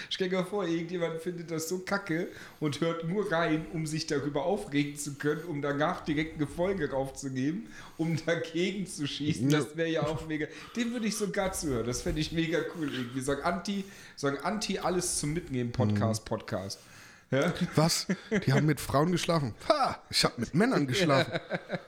Stell 0.09 0.31
dir 0.31 0.45
vor, 0.45 0.67
irgendjemand 0.67 1.21
findet 1.21 1.51
das 1.51 1.69
so 1.69 1.81
kacke 1.81 2.29
und 2.61 2.81
hört 2.81 3.07
nur 3.07 3.31
rein, 3.31 3.67
um 3.75 3.87
sich 3.87 4.07
darüber 4.07 4.47
aufregen 4.47 4.97
zu 4.97 5.15
können, 5.15 5.45
um 5.45 5.61
danach 5.61 6.03
direkt 6.03 6.37
eine 6.37 6.47
Folge 6.47 6.91
raufzugeben, 6.91 7.67
um 7.99 8.17
dagegen 8.25 8.87
zu 8.87 9.07
schießen. 9.07 9.51
Das 9.51 9.77
wäre 9.77 9.91
ja 9.91 10.07
auch 10.07 10.27
mega. 10.27 10.47
Dem 10.77 10.93
würde 10.93 11.07
ich 11.07 11.17
sogar 11.17 11.53
zuhören. 11.53 11.87
Das 11.87 12.03
fände 12.03 12.21
ich 12.21 12.33
mega 12.33 12.59
cool 12.75 12.91
irgendwie. 12.93 13.21
So 13.21 13.33
ein 13.33 13.43
Anti, 13.43 13.85
so 14.17 14.29
ein 14.29 14.39
Anti 14.39 14.79
alles 14.79 15.19
zum 15.19 15.35
Mitnehmen 15.35 15.73
Podcast, 15.73 16.25
Podcast. 16.25 16.81
Ja? 17.31 17.53
Was? 17.75 18.07
Die 18.47 18.53
haben 18.53 18.67
mit 18.67 18.81
Frauen 18.81 19.11
geschlafen. 19.11 19.55
Ha! 19.69 20.01
Ich 20.11 20.25
habe 20.25 20.35
mit 20.39 20.55
Männern 20.55 20.87
geschlafen. 20.87 21.41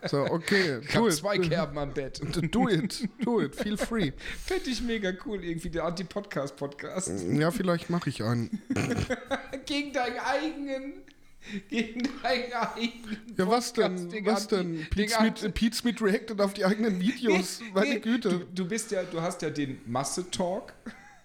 So, 0.06 0.22
okay, 0.24 0.80
Ich 0.82 0.96
habe 0.96 1.10
zwei 1.10 1.38
Kerben 1.38 1.78
am 1.78 1.94
Bett. 1.94 2.20
Do 2.52 2.68
it, 2.68 3.08
do 3.24 3.40
it, 3.40 3.54
feel 3.54 3.76
free. 3.76 4.12
Fände 4.44 4.68
ich 4.68 4.82
mega 4.82 5.12
cool, 5.24 5.44
irgendwie 5.44 5.70
der 5.70 5.84
Anti-Podcast-Podcast. 5.84 7.12
Ja, 7.30 7.52
vielleicht 7.52 7.88
mache 7.88 8.10
ich 8.10 8.22
einen. 8.22 8.60
Gegen 9.66 9.92
deinen 9.92 10.18
eigenen. 10.18 10.92
Gegen 11.68 12.02
deinen 12.22 12.52
eigenen. 12.52 13.18
Ja, 13.36 13.48
was 13.48 13.72
denn? 13.72 14.08
Podcast, 14.08 14.26
Was 14.26 14.48
denn? 14.48 14.76
den 14.78 14.90
Pete 14.90 15.12
Smith, 15.12 15.52
Pete 15.54 15.76
Smith 15.76 16.02
reacted 16.02 16.40
auf 16.40 16.52
die 16.54 16.64
eigenen 16.64 16.98
Videos. 16.98 17.60
Meine 17.72 18.00
Güte. 18.00 18.30
Du, 18.30 18.38
du 18.44 18.68
bist 18.68 18.90
ja, 18.90 19.04
du 19.04 19.20
hast 19.22 19.40
ja 19.42 19.50
den 19.50 19.80
Masse-Talk 19.86 20.72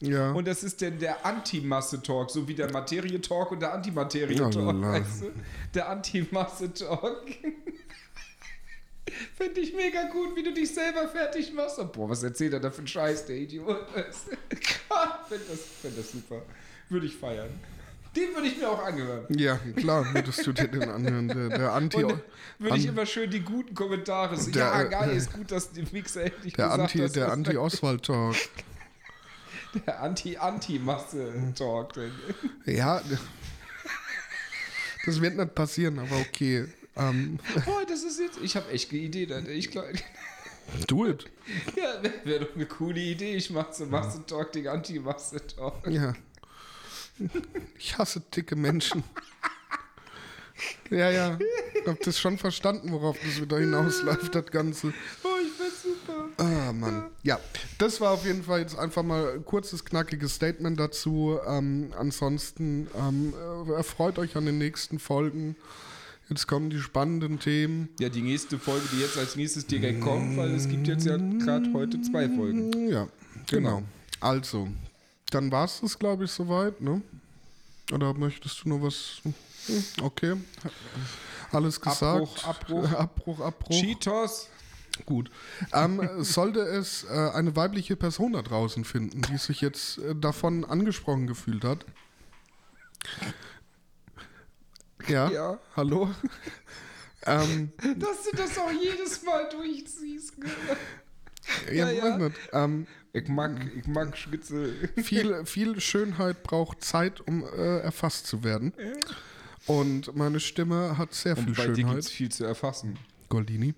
Ja. 0.05 0.31
und 0.31 0.47
das 0.47 0.63
ist 0.63 0.81
denn 0.81 0.99
der 0.99 1.25
Anti-Masse-Talk, 1.25 2.29
so 2.29 2.47
wie 2.47 2.53
der 2.55 2.71
Materie-Talk 2.71 3.51
und 3.51 3.61
der 3.61 3.73
Antimaterie-Talk, 3.73 4.55
Oh, 4.55 4.81
weißt 4.81 5.21
du? 5.23 5.31
Der 5.73 5.89
Anti-Masse-Talk. 5.89 7.25
Finde 9.37 9.59
ich 9.59 9.73
mega 9.75 10.03
gut, 10.09 10.35
wie 10.35 10.43
du 10.43 10.53
dich 10.53 10.73
selber 10.73 11.07
fertig 11.07 11.53
machst. 11.53 11.77
Und 11.79 11.91
boah, 11.93 12.09
was 12.09 12.23
erzählt 12.23 12.53
er 12.53 12.59
da 12.59 12.71
für 12.71 12.79
einen 12.79 12.87
Scheiß, 12.87 13.25
der 13.25 13.35
Idiot? 13.37 13.67
Gott, 13.95 15.19
finde 15.27 15.43
das, 15.49 15.59
find 15.81 15.97
das 15.97 16.11
super. 16.11 16.41
Würde 16.89 17.05
ich 17.05 17.15
feiern. 17.15 17.49
Den 18.15 18.33
würde 18.35 18.47
ich 18.47 18.57
mir 18.57 18.69
auch 18.69 18.83
anhören. 18.83 19.25
ja, 19.29 19.57
klar, 19.75 20.05
würdest 20.13 20.45
du 20.45 20.53
dir 20.53 20.67
den 20.67 20.83
anhören. 20.87 21.27
Der, 21.27 21.49
der 21.49 21.73
Anti. 21.73 22.03
Und 22.03 22.21
würde 22.59 22.77
ich 22.77 22.85
immer 22.85 23.05
schön 23.05 23.29
die 23.29 23.39
guten 23.41 23.73
Kommentare 23.73 24.37
Der, 24.37 24.61
ja, 24.61 24.81
äh, 24.83 24.89
geil, 24.89 25.17
ist 25.17 25.33
gut, 25.33 25.51
dass 25.51 25.71
die 25.71 25.83
Mixer 25.91 26.23
endlich 26.25 26.53
der 26.53 26.65
gesagt 26.67 26.81
Anti, 26.81 26.97
hast, 26.99 27.15
der 27.15 27.31
Anti-Oswald-Talk. 27.31 28.35
der 29.85 30.01
Anti-Anti-Masse-Talk. 30.01 31.93
Ja, 32.65 33.01
das 35.05 35.21
wird 35.21 35.35
nicht 35.35 35.55
passieren, 35.55 35.99
aber 35.99 36.17
okay. 36.17 36.67
Ähm, 36.95 37.39
Boah, 37.65 37.83
das 37.87 38.03
ist 38.03 38.19
jetzt, 38.19 38.39
ich 38.41 38.55
habe 38.55 38.69
echt 38.71 38.91
eine 38.91 38.99
Idee. 39.01 39.27
Ich 39.49 39.71
glaube, 39.71 39.93
Do 40.87 41.07
it. 41.07 41.25
Ja, 41.75 42.01
wäre 42.01 42.13
wär 42.23 42.39
doch 42.39 42.55
eine 42.55 42.65
coole 42.65 42.99
Idee. 42.99 43.35
Ich 43.35 43.49
mache 43.49 43.73
so 43.73 43.85
Masse 43.85 44.25
Talk, 44.25 44.51
die 44.53 44.67
Anti-Masse 44.67 45.45
Talk. 45.47 45.87
Ja. 45.87 46.13
Ich 47.77 47.97
hasse 47.97 48.21
dicke 48.21 48.55
Menschen. 48.55 49.03
Ja, 50.89 51.09
ja. 51.09 51.37
Hab 51.85 51.99
das 52.01 52.19
schon 52.19 52.37
verstanden, 52.37 52.91
worauf 52.91 53.17
das 53.19 53.41
wieder 53.41 53.59
hinausläuft, 53.59 54.33
das 54.33 54.45
Ganze. 54.47 54.93
Oh, 55.23 55.27
ich 55.41 55.51
find's 55.51 55.83
super. 55.83 56.29
Ah, 56.37 56.71
Mann. 56.71 57.09
Ja, 57.23 57.39
das 57.83 57.99
war 57.99 58.11
auf 58.11 58.25
jeden 58.25 58.43
Fall 58.43 58.61
jetzt 58.61 58.77
einfach 58.77 59.03
mal 59.03 59.33
ein 59.33 59.43
kurzes, 59.45 59.83
knackiges 59.83 60.35
Statement 60.35 60.79
dazu. 60.79 61.37
Ähm, 61.45 61.91
ansonsten 61.99 62.87
ähm, 62.97 63.33
äh, 63.67 63.73
erfreut 63.73 64.17
euch 64.19 64.37
an 64.37 64.45
den 64.45 64.57
nächsten 64.57 64.99
Folgen. 64.99 65.57
Jetzt 66.29 66.47
kommen 66.47 66.69
die 66.69 66.79
spannenden 66.79 67.39
Themen. 67.39 67.89
Ja, 67.99 68.07
die 68.07 68.21
nächste 68.21 68.57
Folge, 68.57 68.87
die 68.93 69.01
jetzt 69.01 69.17
als 69.17 69.35
nächstes 69.35 69.67
direkt 69.67 69.99
kommt, 69.99 70.37
weil 70.37 70.55
es 70.55 70.69
gibt 70.69 70.87
jetzt 70.87 71.05
ja 71.05 71.17
gerade 71.17 71.71
heute 71.73 72.01
zwei 72.01 72.29
Folgen. 72.29 72.87
Ja, 72.89 73.07
genau. 73.47 73.77
Genau. 73.77 73.83
Also, 74.21 74.69
dann 75.31 75.51
war 75.51 75.65
es 75.65 75.81
das, 75.81 75.99
glaube 75.99 76.23
ich, 76.23 76.31
soweit, 76.31 76.79
ne? 76.79 77.01
Oder 77.91 78.13
möchtest 78.13 78.63
du 78.63 78.69
noch 78.69 78.81
was? 78.81 79.19
Hm, 79.23 79.33
Okay. 80.01 80.35
Alles 81.51 81.79
gesagt. 81.79 82.03
Abbruch, 82.03 82.43
Abbruch. 82.45 82.93
Abbruch, 82.93 83.39
Abbruch. 83.41 83.79
Cheetos. 83.79 84.47
Gut. 85.05 85.31
Ähm, 85.73 86.07
sollte 86.19 86.59
es 86.61 87.03
äh, 87.05 87.07
eine 87.33 87.55
weibliche 87.55 87.95
Person 87.95 88.33
da 88.33 88.41
draußen 88.43 88.85
finden, 88.85 89.21
die 89.23 89.37
sich 89.37 89.59
jetzt 89.61 89.97
äh, 89.97 90.15
davon 90.15 90.65
angesprochen 90.65 91.25
gefühlt 91.27 91.63
hat? 91.63 91.85
Ja. 95.07 95.29
Ja. 95.31 95.59
Hallo? 95.75 96.09
ähm, 97.25 97.71
Dass 97.97 98.23
du 98.29 98.37
das 98.37 98.57
auch 98.57 98.71
jedes 98.71 99.23
Mal 99.23 99.49
durchziehst. 99.49 100.33
ja, 101.71 101.89
Ja, 101.89 101.91
ja. 101.91 102.17
nicht. 102.17 102.37
Ähm, 102.53 102.87
Ich 103.13 103.27
mag, 103.27 103.51
ich 103.75 103.87
mag 103.87 104.17
Schnitzel. 104.17 104.89
viel, 105.03 105.45
viel 105.45 105.79
Schönheit 105.81 106.43
braucht 106.43 106.83
Zeit, 106.83 107.19
um 107.21 107.43
äh, 107.43 107.79
erfasst 107.79 108.27
zu 108.27 108.43
werden. 108.43 108.73
Und 109.65 110.15
meine 110.15 110.39
Stimme 110.39 110.97
hat 110.97 111.13
sehr 111.13 111.35
viel 111.35 111.47
Und 111.49 111.57
bei 111.57 111.63
dir 111.63 111.73
gibt 111.73 111.77
Schönheit. 111.79 111.97
es 111.99 112.09
viel 112.09 112.29
zu 112.31 112.45
erfassen. 112.45 112.97
Goldini. 113.33 113.73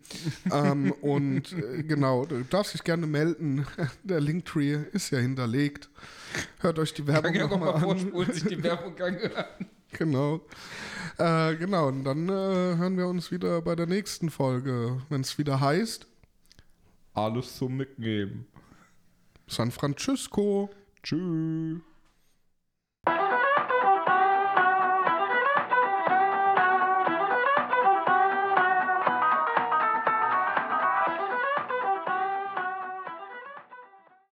ähm, 0.51 0.91
und 1.01 1.53
äh, 1.53 1.83
genau, 1.83 2.25
du 2.25 2.43
darfst 2.43 2.73
dich 2.73 2.83
gerne 2.83 3.07
melden. 3.07 3.65
Der 4.03 4.19
Linktree 4.19 4.79
ist 4.91 5.11
ja 5.11 5.19
hinterlegt. 5.19 5.89
Hört 6.59 6.77
euch 6.77 6.93
die 6.93 7.07
Werbung 7.07 7.31
Kann 7.33 7.49
noch 7.49 7.57
mal 7.57 7.65
mal 7.67 7.73
an. 7.75 7.81
vorspulen, 7.81 8.33
sich 8.33 8.43
die 8.43 8.61
Werbung 8.61 8.93
anhören. 9.01 9.45
Genau. 9.93 10.41
Äh, 11.17 11.55
genau, 11.55 11.87
und 11.87 12.03
dann 12.03 12.27
äh, 12.27 12.31
hören 12.33 12.97
wir 12.97 13.07
uns 13.07 13.31
wieder 13.31 13.61
bei 13.61 13.75
der 13.77 13.85
nächsten 13.87 14.29
Folge, 14.29 15.01
wenn 15.07 15.21
es 15.21 15.37
wieder 15.37 15.61
heißt 15.61 16.05
Alles 17.13 17.55
zum 17.55 17.77
Mitnehmen. 17.77 18.45
San 19.47 19.71
Francisco. 19.71 20.69
Tschüss. 21.01 21.79